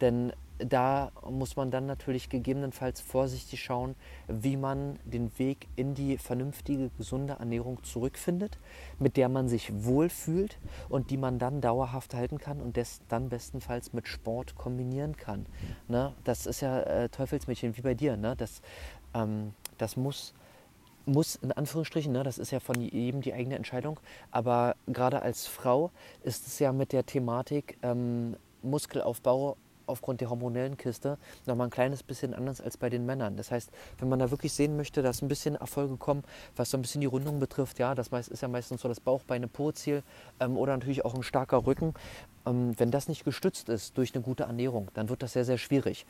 Denn 0.01 0.33
da 0.57 1.11
muss 1.29 1.55
man 1.55 1.69
dann 1.69 1.85
natürlich 1.85 2.29
gegebenenfalls 2.29 3.01
vorsichtig 3.01 3.63
schauen, 3.63 3.95
wie 4.27 4.57
man 4.57 4.97
den 5.05 5.37
Weg 5.37 5.67
in 5.75 5.93
die 5.93 6.17
vernünftige, 6.17 6.89
gesunde 6.97 7.33
Ernährung 7.33 7.83
zurückfindet, 7.83 8.57
mit 8.97 9.15
der 9.15 9.29
man 9.29 9.47
sich 9.47 9.71
wohlfühlt 9.85 10.57
und 10.89 11.11
die 11.11 11.17
man 11.17 11.39
dann 11.39 11.61
dauerhaft 11.61 12.13
halten 12.15 12.39
kann 12.39 12.61
und 12.61 12.77
das 12.77 13.01
dann 13.09 13.29
bestenfalls 13.29 13.93
mit 13.93 14.07
Sport 14.07 14.55
kombinieren 14.55 15.15
kann. 15.17 15.45
Ne? 15.87 16.13
Das 16.23 16.45
ist 16.45 16.61
ja 16.61 16.79
äh, 16.81 17.09
Teufelsmädchen 17.09 17.77
wie 17.77 17.81
bei 17.81 17.93
dir. 17.93 18.17
Ne? 18.17 18.35
Das, 18.35 18.61
ähm, 19.13 19.53
das 19.77 19.95
muss 19.97 20.33
muss, 21.05 21.35
in 21.35 21.51
Anführungsstrichen, 21.51 22.11
ne, 22.11 22.23
das 22.23 22.37
ist 22.37 22.51
ja 22.51 22.59
von 22.59 22.81
jedem 22.81 23.21
die 23.21 23.33
eigene 23.33 23.55
Entscheidung, 23.55 23.99
aber 24.31 24.75
gerade 24.87 25.21
als 25.21 25.47
Frau 25.47 25.91
ist 26.23 26.47
es 26.47 26.59
ja 26.59 26.71
mit 26.71 26.91
der 26.91 27.05
Thematik 27.05 27.77
ähm, 27.83 28.35
Muskelaufbau 28.61 29.57
aufgrund 29.87 30.21
der 30.21 30.29
hormonellen 30.29 30.77
Kiste 30.77 31.17
nochmal 31.45 31.67
ein 31.67 31.71
kleines 31.71 32.03
bisschen 32.03 32.33
anders 32.33 32.61
als 32.61 32.77
bei 32.77 32.89
den 32.89 33.05
Männern. 33.05 33.37
Das 33.37 33.51
heißt, 33.51 33.71
wenn 33.99 34.09
man 34.09 34.19
da 34.19 34.31
wirklich 34.31 34.53
sehen 34.53 34.77
möchte, 34.77 35.01
dass 35.01 35.21
ein 35.21 35.27
bisschen 35.27 35.55
Erfolge 35.55 35.97
kommen, 35.97 36.23
was 36.55 36.71
so 36.71 36.77
ein 36.77 36.81
bisschen 36.81 37.01
die 37.01 37.07
Rundung 37.07 37.39
betrifft, 37.39 37.79
ja, 37.79 37.95
das 37.95 38.07
ist 38.07 38.41
ja 38.41 38.47
meistens 38.47 38.81
so 38.81 38.87
das 38.87 38.99
Bauchbeine-Po-Ziel 38.99 40.03
ähm, 40.39 40.57
oder 40.57 40.73
natürlich 40.73 41.05
auch 41.05 41.13
ein 41.13 41.23
starker 41.23 41.65
Rücken. 41.65 41.93
Ähm, 42.45 42.73
wenn 42.77 42.91
das 42.91 43.07
nicht 43.07 43.23
gestützt 43.25 43.69
ist 43.69 43.97
durch 43.97 44.13
eine 44.13 44.23
gute 44.23 44.43
Ernährung, 44.43 44.89
dann 44.93 45.09
wird 45.09 45.23
das 45.23 45.33
sehr, 45.33 45.45
sehr 45.45 45.57
schwierig. 45.57 46.05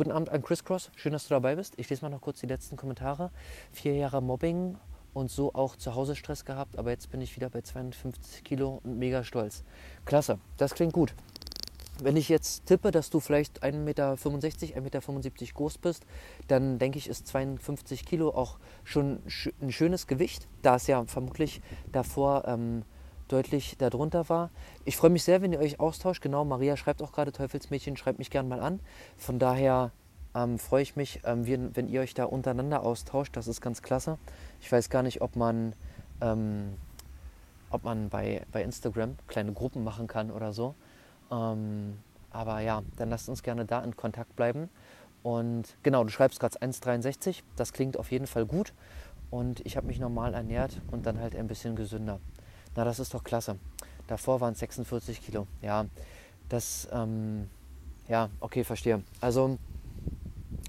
Guten 0.00 0.12
Abend 0.12 0.30
an 0.30 0.42
Crisscross, 0.42 0.90
schön, 0.96 1.12
dass 1.12 1.28
du 1.28 1.34
dabei 1.34 1.56
bist. 1.56 1.74
Ich 1.76 1.90
lese 1.90 2.00
mal 2.00 2.08
noch 2.08 2.22
kurz 2.22 2.40
die 2.40 2.46
letzten 2.46 2.74
Kommentare. 2.74 3.30
Vier 3.70 3.94
Jahre 3.96 4.22
Mobbing 4.22 4.78
und 5.12 5.30
so 5.30 5.52
auch 5.52 5.76
zu 5.76 5.94
Hause 5.94 6.16
Stress 6.16 6.46
gehabt, 6.46 6.78
aber 6.78 6.88
jetzt 6.88 7.10
bin 7.10 7.20
ich 7.20 7.36
wieder 7.36 7.50
bei 7.50 7.60
52 7.60 8.42
Kilo 8.42 8.80
und 8.82 8.98
mega 8.98 9.22
stolz. 9.24 9.62
Klasse, 10.06 10.38
das 10.56 10.72
klingt 10.72 10.94
gut. 10.94 11.12
Wenn 12.02 12.16
ich 12.16 12.30
jetzt 12.30 12.64
tippe, 12.64 12.92
dass 12.92 13.10
du 13.10 13.20
vielleicht 13.20 13.62
1,65 13.62 13.74
Meter, 13.74 14.14
1,75 14.14 14.80
Meter 14.80 15.52
groß 15.52 15.76
bist, 15.76 16.06
dann 16.48 16.78
denke 16.78 16.96
ich, 16.96 17.06
ist 17.06 17.26
52 17.26 18.06
Kilo 18.06 18.30
auch 18.30 18.58
schon 18.84 19.20
ein 19.60 19.70
schönes 19.70 20.06
Gewicht, 20.06 20.48
da 20.62 20.76
es 20.76 20.86
ja 20.86 21.04
vermutlich 21.04 21.60
davor 21.92 22.48
ähm, 22.48 22.84
deutlich 23.32 23.76
darunter 23.78 24.28
war. 24.28 24.50
Ich 24.84 24.96
freue 24.96 25.10
mich 25.10 25.24
sehr, 25.24 25.42
wenn 25.42 25.52
ihr 25.52 25.60
euch 25.60 25.80
austauscht. 25.80 26.22
Genau, 26.22 26.44
Maria 26.44 26.76
schreibt 26.76 27.02
auch 27.02 27.12
gerade 27.12 27.32
Teufelsmädchen, 27.32 27.96
schreibt 27.96 28.18
mich 28.18 28.30
gern 28.30 28.48
mal 28.48 28.60
an. 28.60 28.80
Von 29.16 29.38
daher 29.38 29.92
ähm, 30.34 30.58
freue 30.58 30.82
ich 30.82 30.96
mich, 30.96 31.20
ähm, 31.24 31.46
wenn, 31.46 31.76
wenn, 31.76 31.88
ihr 31.88 32.00
euch 32.00 32.14
da 32.14 32.24
untereinander 32.24 32.82
austauscht. 32.82 33.36
Das 33.36 33.48
ist 33.48 33.60
ganz 33.60 33.82
klasse. 33.82 34.18
Ich 34.60 34.70
weiß 34.70 34.90
gar 34.90 35.02
nicht, 35.02 35.22
ob 35.22 35.36
man, 35.36 35.74
ähm, 36.20 36.74
ob 37.70 37.84
man 37.84 38.08
bei, 38.08 38.42
bei 38.52 38.62
Instagram 38.62 39.16
kleine 39.26 39.52
Gruppen 39.52 39.84
machen 39.84 40.06
kann 40.06 40.30
oder 40.30 40.52
so. 40.52 40.74
Ähm, 41.30 41.98
aber 42.30 42.60
ja, 42.60 42.82
dann 42.96 43.10
lasst 43.10 43.28
uns 43.28 43.42
gerne 43.42 43.64
da 43.64 43.82
in 43.82 43.96
Kontakt 43.96 44.36
bleiben. 44.36 44.68
Und 45.22 45.76
genau, 45.82 46.04
du 46.04 46.10
schreibst 46.10 46.40
gerade 46.40 46.58
1,63. 46.58 47.42
Das 47.56 47.72
klingt 47.72 47.98
auf 47.98 48.10
jeden 48.10 48.26
Fall 48.26 48.46
gut. 48.46 48.72
Und 49.30 49.64
ich 49.64 49.76
habe 49.76 49.86
mich 49.86 50.00
normal 50.00 50.34
ernährt 50.34 50.80
und 50.90 51.06
dann 51.06 51.20
halt 51.20 51.36
ein 51.36 51.46
bisschen 51.46 51.76
gesünder. 51.76 52.20
Na, 52.76 52.84
das 52.84 52.98
ist 52.98 53.14
doch 53.14 53.24
klasse. 53.24 53.58
Davor 54.06 54.40
waren 54.40 54.52
es 54.52 54.60
46 54.60 55.22
Kilo. 55.22 55.46
Ja, 55.62 55.86
das, 56.48 56.88
ähm, 56.92 57.48
ja, 58.08 58.30
okay, 58.40 58.64
verstehe. 58.64 59.02
Also, 59.20 59.58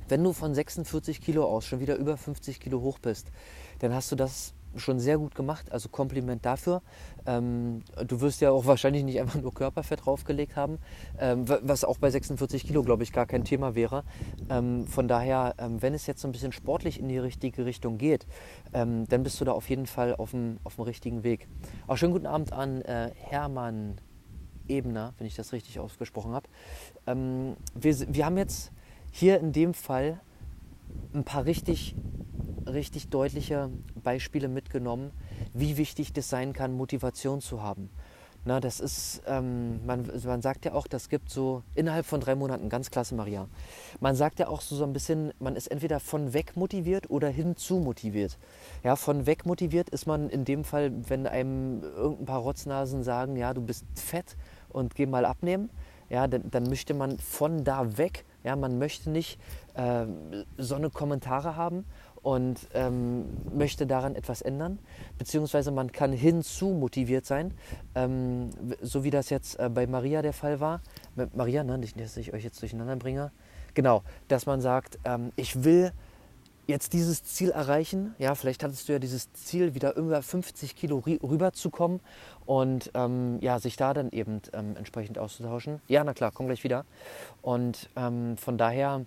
wenn 0.08 0.24
du 0.24 0.34
von 0.34 0.54
46 0.54 1.22
Kilo 1.22 1.46
aus 1.46 1.66
schon 1.66 1.80
wieder 1.80 1.96
über 1.96 2.18
50 2.18 2.60
Kilo 2.60 2.82
hoch 2.82 3.00
bist, 3.00 3.32
dann 3.80 3.94
hast 3.94 4.12
du 4.12 4.16
das 4.16 4.54
schon 4.76 5.00
sehr 5.00 5.18
gut 5.18 5.36
gemacht, 5.36 5.72
also 5.72 5.90
Kompliment 5.90 6.46
dafür. 6.46 6.82
Ähm, 7.26 7.84
du 8.08 8.22
wirst 8.22 8.42
ja 8.42 8.52
auch 8.52 8.66
wahrscheinlich 8.66 9.04
nicht 9.04 9.20
einfach 9.20 9.42
nur 9.42 9.54
Körperfett 9.54 10.06
draufgelegt 10.06 10.56
haben, 10.56 10.80
ähm, 11.20 11.46
was 11.48 11.84
auch 11.84 11.98
bei 11.98 12.10
46 12.10 12.66
Kilo, 12.66 12.84
glaube 12.84 13.04
ich, 13.04 13.12
gar 13.12 13.26
kein 13.26 13.44
Thema 13.44 13.76
wäre. 13.76 14.04
Ähm, 14.50 14.88
von 14.88 15.08
daher, 15.08 15.56
ähm, 15.58 15.82
wenn 15.82 15.94
es 15.94 16.08
jetzt 16.08 16.22
so 16.22 16.28
ein 16.28 16.32
bisschen 16.32 16.52
sportlich 16.52 17.00
in 17.00 17.10
die 17.10 17.18
richtige 17.18 17.66
Richtung 17.66 17.98
geht, 17.98 18.26
ähm, 18.74 19.08
dann 19.08 19.24
bist 19.24 19.40
du 19.42 19.46
da 19.46 19.52
auf 19.52 19.70
jeden 19.70 19.86
Fall 19.86 20.16
auf 20.16 20.32
dem, 20.32 20.58
auf 20.64 20.76
dem 20.76 20.86
richtigen 20.86 21.24
Weg. 21.24 21.48
Auch 21.88 21.98
schönen 21.98 22.14
guten 22.14 22.28
Abend 22.28 22.54
an 22.54 22.82
äh, 22.82 23.12
Hermann 23.16 24.00
Ebner, 24.68 25.14
wenn 25.18 25.28
ich 25.28 25.36
das 25.36 25.54
richtig 25.54 25.80
ausgesprochen 25.80 26.32
habe. 26.32 26.48
Ähm, 27.08 27.56
wir, 27.76 27.96
wir 28.14 28.26
haben 28.26 28.38
jetzt 28.38 28.72
hier 29.12 29.40
in 29.40 29.52
dem 29.52 29.74
Fall 29.74 30.22
ein 31.14 31.24
paar 31.24 31.46
richtig 31.46 31.96
richtig 32.74 33.10
deutliche 33.10 33.70
Beispiele 34.04 34.48
mitgenommen, 34.48 35.12
wie 35.54 35.78
wichtig 35.78 36.14
das 36.14 36.30
sein 36.30 36.54
kann, 36.54 36.74
Motivation 36.74 37.42
zu 37.42 37.62
haben. 37.62 37.90
Na, 38.44 38.60
das 38.60 38.80
ist, 38.80 39.22
ähm, 39.28 39.86
man, 39.86 40.10
man 40.26 40.42
sagt 40.42 40.66
ja 40.66 40.74
auch, 40.74 40.88
das 40.88 41.10
gibt 41.10 41.30
so 41.30 41.62
innerhalb 41.76 42.08
von 42.08 42.22
drei 42.22 42.34
Monaten, 42.34 42.70
ganz 42.70 42.90
klasse, 42.90 43.14
Maria. 43.14 43.48
Man 44.00 44.16
sagt 44.16 44.40
ja 44.40 44.48
auch 44.48 44.62
so, 44.62 44.76
so 44.76 44.84
ein 44.84 44.94
bisschen, 44.94 45.32
man 45.40 45.56
ist 45.56 45.68
entweder 45.68 46.00
von 46.00 46.34
weg 46.34 46.58
motiviert 46.58 47.12
oder 47.12 47.30
hinzu 47.30 47.76
motiviert. 47.76 48.40
Ja, 48.84 48.96
von 48.96 49.28
weg 49.28 49.46
motiviert 49.46 49.92
ist 49.92 50.08
man 50.08 50.28
in 50.28 50.44
dem 50.44 50.64
Fall, 50.64 50.92
wenn 51.08 51.28
einem 51.28 51.84
irgendein 51.84 52.26
paar 52.26 52.40
Rotznasen 52.40 53.04
sagen, 53.04 53.36
ja, 53.36 53.54
du 53.54 53.62
bist 53.62 53.86
fett 53.94 54.36
und 54.70 54.96
geh 54.96 55.06
mal 55.06 55.26
abnehmen. 55.26 55.70
Ja, 56.10 56.28
dann, 56.28 56.50
dann 56.50 56.64
möchte 56.64 56.96
man 56.96 57.20
von 57.20 57.64
da 57.64 57.98
weg. 58.00 58.26
Ja, 58.44 58.56
man 58.56 58.80
möchte 58.80 59.12
nicht 59.12 59.40
äh, 59.76 60.08
so 60.58 60.74
eine 60.74 60.90
Kommentare 60.90 61.56
haben 61.56 61.86
und 62.24 62.68
ähm, 62.74 63.26
möchte 63.54 63.88
daran 63.88 64.16
etwas 64.16 64.42
ändern, 64.42 64.80
beziehungsweise 65.18 65.72
man 65.72 65.92
kann 65.92 66.12
hinzu 66.12 66.70
motiviert 66.70 67.26
sein, 67.26 67.54
ähm, 67.96 68.50
so 68.82 69.04
wie 69.04 69.10
das 69.10 69.30
jetzt 69.30 69.60
äh, 69.60 69.70
bei 69.70 69.88
Maria 69.88 70.22
der 70.22 70.34
Fall 70.34 70.60
war. 70.60 70.82
Maria, 71.34 71.64
ne, 71.64 71.78
nicht, 71.78 72.00
dass 72.00 72.18
ich 72.18 72.34
euch 72.34 72.44
jetzt 72.44 72.62
durcheinander 72.62 72.96
bringe. 72.96 73.32
Genau, 73.74 74.04
dass 74.28 74.46
man 74.46 74.62
sagt, 74.62 75.00
ähm, 75.06 75.32
ich 75.36 75.64
will 75.64 75.92
jetzt 76.68 76.94
dieses 76.94 77.24
Ziel 77.24 77.50
erreichen. 77.50 78.16
Ja, 78.18 78.36
vielleicht 78.36 78.64
hattest 78.64 78.88
du 78.88 78.94
ja 78.94 79.00
dieses 79.00 79.32
Ziel, 79.34 79.74
wieder 79.74 79.96
über 79.96 80.22
50 80.22 80.76
Kilo 80.76 81.00
rüberzukommen 81.00 82.00
und 82.46 82.92
ähm, 82.94 83.40
ja, 83.42 83.60
sich 83.60 83.76
da 83.76 83.94
dann 83.94 84.10
eben 84.12 84.42
ähm, 84.54 84.76
entsprechend 84.78 85.18
auszutauschen. 85.18 85.82
Ja, 85.88 86.04
na 86.04 86.14
klar, 86.14 86.32
komm 86.34 86.48
gleich 86.48 86.64
wieder. 86.64 86.86
Und 87.42 87.90
ähm, 87.96 88.38
von 88.38 88.58
daher 88.58 89.06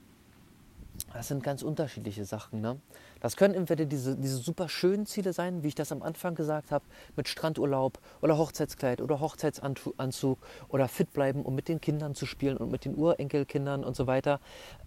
das 1.12 1.28
sind 1.28 1.42
ganz 1.42 1.62
unterschiedliche 1.62 2.24
Sachen. 2.24 2.60
Ne? 2.60 2.80
Das 3.24 3.36
können 3.36 3.54
entweder 3.54 3.86
diese, 3.86 4.16
diese 4.16 4.36
super 4.36 4.68
schönen 4.68 5.06
Ziele 5.06 5.32
sein, 5.32 5.62
wie 5.62 5.68
ich 5.68 5.74
das 5.74 5.92
am 5.92 6.02
Anfang 6.02 6.34
gesagt 6.34 6.70
habe, 6.70 6.84
mit 7.16 7.26
Strandurlaub 7.26 7.98
oder 8.20 8.36
Hochzeitskleid 8.36 9.00
oder 9.00 9.18
Hochzeitsanzug 9.18 10.36
oder 10.68 10.88
fit 10.88 11.10
bleiben, 11.14 11.40
um 11.40 11.54
mit 11.54 11.68
den 11.68 11.80
Kindern 11.80 12.14
zu 12.14 12.26
spielen 12.26 12.58
und 12.58 12.70
mit 12.70 12.84
den 12.84 12.94
Urenkelkindern 12.94 13.82
und 13.82 13.96
so 13.96 14.06
weiter. 14.06 14.40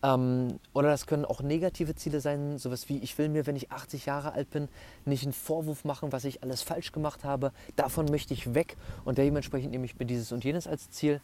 Ähm, 0.03 0.59
oder 0.75 0.89
das 0.89 1.07
können 1.07 1.25
auch 1.25 1.41
negative 1.41 1.95
Ziele 1.95 2.21
sein, 2.21 2.59
sowas 2.59 2.89
wie, 2.89 2.99
ich 2.99 3.17
will 3.17 3.27
mir, 3.29 3.47
wenn 3.47 3.55
ich 3.55 3.71
80 3.71 4.05
Jahre 4.05 4.33
alt 4.33 4.51
bin, 4.51 4.67
nicht 5.05 5.23
einen 5.23 5.33
Vorwurf 5.33 5.83
machen, 5.83 6.11
was 6.11 6.23
ich 6.23 6.43
alles 6.43 6.61
falsch 6.61 6.91
gemacht 6.91 7.23
habe. 7.23 7.51
Davon 7.75 8.05
möchte 8.05 8.35
ich 8.35 8.53
weg 8.53 8.77
und 9.03 9.17
dementsprechend 9.17 9.71
nehme 9.71 9.85
ich 9.85 9.97
mir 9.97 10.05
dieses 10.05 10.31
und 10.31 10.43
jenes 10.43 10.67
als 10.67 10.91
Ziel. 10.91 11.21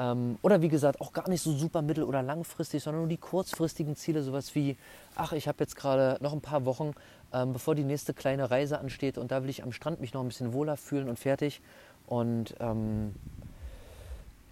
Ähm, 0.00 0.36
oder 0.42 0.60
wie 0.62 0.68
gesagt, 0.68 1.00
auch 1.00 1.12
gar 1.12 1.28
nicht 1.28 1.42
so 1.42 1.52
super 1.52 1.80
mittel- 1.80 2.02
oder 2.02 2.24
langfristig, 2.24 2.82
sondern 2.82 3.02
nur 3.02 3.08
die 3.08 3.18
kurzfristigen 3.18 3.94
Ziele, 3.94 4.24
sowas 4.24 4.52
wie, 4.56 4.76
ach, 5.14 5.32
ich 5.32 5.46
habe 5.46 5.58
jetzt 5.60 5.76
gerade 5.76 6.20
noch 6.20 6.32
ein 6.32 6.40
paar 6.40 6.55
Wochen, 6.64 6.92
ähm, 7.32 7.52
bevor 7.52 7.74
die 7.74 7.84
nächste 7.84 8.14
kleine 8.14 8.50
Reise 8.50 8.78
ansteht 8.78 9.18
und 9.18 9.30
da 9.30 9.42
will 9.42 9.50
ich 9.50 9.62
am 9.62 9.72
Strand 9.72 10.00
mich 10.00 10.14
noch 10.14 10.22
ein 10.22 10.28
bisschen 10.28 10.52
wohler 10.52 10.76
fühlen 10.76 11.08
und 11.08 11.18
fertig. 11.18 11.60
Und 12.06 12.54
ähm, 12.60 13.14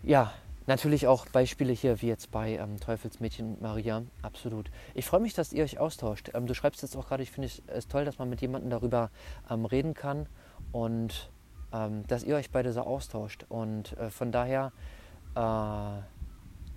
ja, 0.02 0.32
natürlich 0.66 1.06
auch 1.06 1.26
Beispiele 1.26 1.72
hier 1.72 2.02
wie 2.02 2.08
jetzt 2.08 2.30
bei 2.30 2.56
ähm, 2.56 2.80
Teufelsmädchen 2.80 3.54
und 3.54 3.62
Maria, 3.62 4.02
absolut. 4.22 4.70
Ich 4.94 5.06
freue 5.06 5.20
mich, 5.20 5.34
dass 5.34 5.52
ihr 5.52 5.64
euch 5.64 5.78
austauscht. 5.78 6.30
Ähm, 6.34 6.46
du 6.46 6.54
schreibst 6.54 6.82
jetzt 6.82 6.96
auch 6.96 7.08
gerade, 7.08 7.22
ich 7.22 7.30
finde 7.30 7.50
es 7.68 7.88
toll, 7.88 8.04
dass 8.04 8.18
man 8.18 8.28
mit 8.28 8.40
jemandem 8.40 8.70
darüber 8.70 9.10
ähm, 9.50 9.64
reden 9.64 9.94
kann 9.94 10.26
und 10.72 11.30
ähm, 11.72 12.06
dass 12.06 12.24
ihr 12.24 12.36
euch 12.36 12.50
beide 12.50 12.72
so 12.72 12.82
austauscht. 12.82 13.44
Und 13.48 13.96
äh, 13.98 14.10
von 14.10 14.32
daher, 14.32 14.72
äh, 15.34 15.40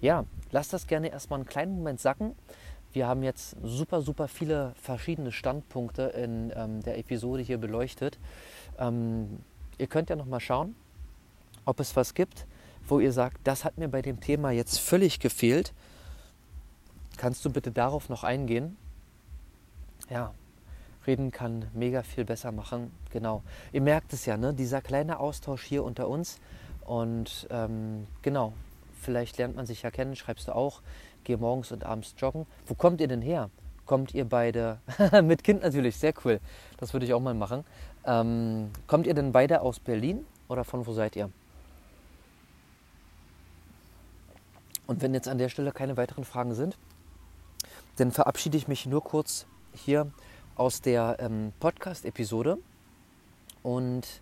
ja, 0.02 0.26
lasst 0.52 0.74
das 0.74 0.88
gerne 0.88 1.10
erstmal 1.10 1.40
einen 1.40 1.48
kleinen 1.48 1.76
Moment 1.76 2.00
sacken. 2.00 2.36
Wir 2.94 3.08
haben 3.08 3.24
jetzt 3.24 3.56
super, 3.64 4.02
super 4.02 4.28
viele 4.28 4.74
verschiedene 4.82 5.32
Standpunkte 5.32 6.04
in 6.04 6.52
ähm, 6.56 6.82
der 6.82 6.98
Episode 6.98 7.44
hier 7.44 7.58
beleuchtet. 7.58 8.18
Ähm, 8.80 9.40
ihr 9.78 9.88
könnt 9.88 10.10
ja 10.10 10.16
noch 10.16 10.26
mal 10.26 10.40
schauen, 10.40 10.76
ob 11.66 11.80
es 11.80 11.96
was 11.96 12.14
gibt, 12.14 12.48
wo 12.88 13.00
ihr 13.00 13.12
sagt, 13.12 13.40
das 13.44 13.66
hat 13.66 13.78
mir 13.78 13.88
bei 13.88 14.02
dem 14.02 14.20
Thema 14.20 14.52
jetzt 14.52 14.80
völlig 14.80 15.20
gefehlt. 15.20 15.74
Kannst 17.18 17.44
du 17.46 17.52
bitte 17.52 17.72
darauf 17.72 18.10
noch 18.10 18.24
eingehen? 18.24 18.78
Ja, 20.10 20.34
reden 21.06 21.32
kann 21.32 21.66
mega 21.74 22.04
viel 22.04 22.26
besser 22.26 22.52
machen. 22.52 22.92
Genau. 23.12 23.44
Ihr 23.72 23.82
merkt 23.82 24.14
es 24.14 24.26
ja, 24.26 24.38
ne? 24.38 24.54
dieser 24.54 24.82
kleine 24.82 25.20
Austausch 25.20 25.64
hier 25.64 25.84
unter 25.84 26.08
uns. 26.08 26.40
Und 26.86 27.48
ähm, 27.50 28.08
genau, 28.22 28.54
vielleicht 29.02 29.38
lernt 29.38 29.56
man 29.56 29.66
sich 29.66 29.82
ja 29.82 29.92
kennen, 29.92 30.16
schreibst 30.16 30.48
du 30.48 30.56
auch 30.56 30.82
gehe 31.28 31.38
morgens 31.38 31.74
und 31.74 31.84
abends 31.84 32.16
joggen. 32.18 32.48
Wo 32.66 32.74
kommt 32.74 33.02
ihr 33.02 33.08
denn 33.08 33.22
her? 33.22 33.50
Kommt 33.86 34.14
ihr 34.14 34.26
beide, 34.26 34.80
mit 35.24 35.44
Kind 35.44 35.62
natürlich, 35.62 35.98
sehr 35.98 36.14
cool, 36.24 36.40
das 36.78 36.94
würde 36.94 37.06
ich 37.06 37.14
auch 37.14 37.20
mal 37.20 37.34
machen. 37.34 37.64
Ähm, 38.06 38.72
kommt 38.88 39.08
ihr 39.08 39.14
denn 39.14 39.32
beide 39.32 39.62
aus 39.62 39.80
Berlin 39.80 40.26
oder 40.48 40.64
von 40.64 40.88
wo 40.88 40.94
seid 40.94 41.16
ihr? 41.16 41.30
Und 44.88 45.02
wenn 45.02 45.14
jetzt 45.14 45.28
an 45.28 45.38
der 45.38 45.50
Stelle 45.50 45.74
keine 45.74 45.98
weiteren 45.98 46.24
Fragen 46.24 46.54
sind, 46.54 46.78
dann 47.98 48.12
verabschiede 48.12 48.58
ich 48.58 48.70
mich 48.70 48.86
nur 48.86 49.04
kurz 49.04 49.46
hier 49.74 50.10
aus 50.56 50.82
der 50.82 51.18
ähm, 51.20 51.52
Podcast-Episode 51.60 52.58
und 53.64 54.22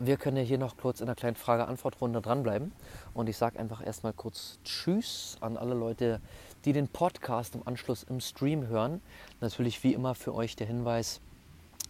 wir 0.00 0.16
können 0.16 0.36
ja 0.36 0.42
hier 0.42 0.58
noch 0.58 0.76
kurz 0.76 1.00
in 1.00 1.08
einer 1.08 1.16
kleinen 1.16 1.36
Frage-Antwort-Runde 1.36 2.20
dranbleiben. 2.20 2.72
Und 3.14 3.28
ich 3.28 3.36
sage 3.36 3.58
einfach 3.58 3.84
erstmal 3.84 4.12
kurz 4.12 4.58
Tschüss 4.64 5.36
an 5.40 5.56
alle 5.56 5.74
Leute, 5.74 6.20
die 6.64 6.72
den 6.72 6.88
Podcast 6.88 7.54
im 7.54 7.66
Anschluss 7.66 8.04
im 8.04 8.20
Stream 8.20 8.68
hören. 8.68 9.00
Natürlich 9.40 9.82
wie 9.82 9.94
immer 9.94 10.14
für 10.14 10.34
euch 10.34 10.54
der 10.54 10.66
Hinweis, 10.66 11.20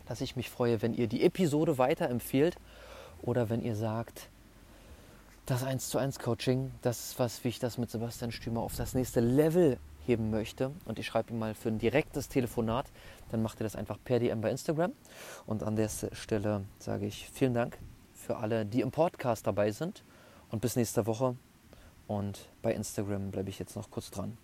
dass 0.07 0.21
ich 0.21 0.37
mich 0.37 0.49
freue, 0.49 0.81
wenn 0.81 0.95
ihr 0.95 1.07
die 1.07 1.23
Episode 1.23 1.77
weiterempfehlt 1.77 2.57
oder 3.21 3.51
wenn 3.51 3.63
ihr 3.63 3.77
sagt, 3.77 4.29
das 5.45 5.65
1 5.65 5.89
zu 5.89 5.99
1 5.99 6.19
Coaching, 6.19 6.73
das 6.83 7.11
ist 7.11 7.19
was, 7.19 7.45
wie 7.45 7.49
ich 7.49 7.59
das 7.59 7.79
mit 7.79 7.91
Sebastian 7.91 8.33
Stümer 8.33 8.61
auf 8.61 8.77
das 8.77 8.95
nächste 8.95 9.21
Level 9.21 9.79
heben 10.07 10.31
möchte 10.31 10.73
und 10.87 10.99
ich 10.99 11.07
schreibe 11.07 11.33
ihm 11.33 11.39
mal 11.39 11.55
für 11.55 11.69
ein 11.69 11.79
direktes 11.79 12.29
Telefonat, 12.29 12.87
dann 13.31 13.43
macht 13.43 13.61
ihr 13.61 13.65
das 13.65 13.77
einfach 13.77 13.99
per 14.03 14.19
DM 14.19 14.41
bei 14.41 14.51
Instagram. 14.51 14.93
Und 15.47 15.63
an 15.63 15.77
der 15.77 15.91
Stelle 16.13 16.65
sage 16.79 17.07
ich 17.07 17.29
vielen 17.31 17.55
Dank 17.55 17.79
für 18.29 18.37
alle, 18.37 18.67
die 18.67 18.83
im 18.83 18.91
Podcast 18.91 19.47
dabei 19.47 19.71
sind. 19.71 20.05
Und 20.51 20.61
bis 20.61 20.77
nächste 20.77 21.07
Woche. 21.07 21.35
Und 22.07 22.51
bei 22.61 22.75
Instagram 22.75 23.31
bleibe 23.31 23.49
ich 23.49 23.59
jetzt 23.59 23.75
noch 23.75 23.91
kurz 23.91 24.11
dran. 24.11 24.37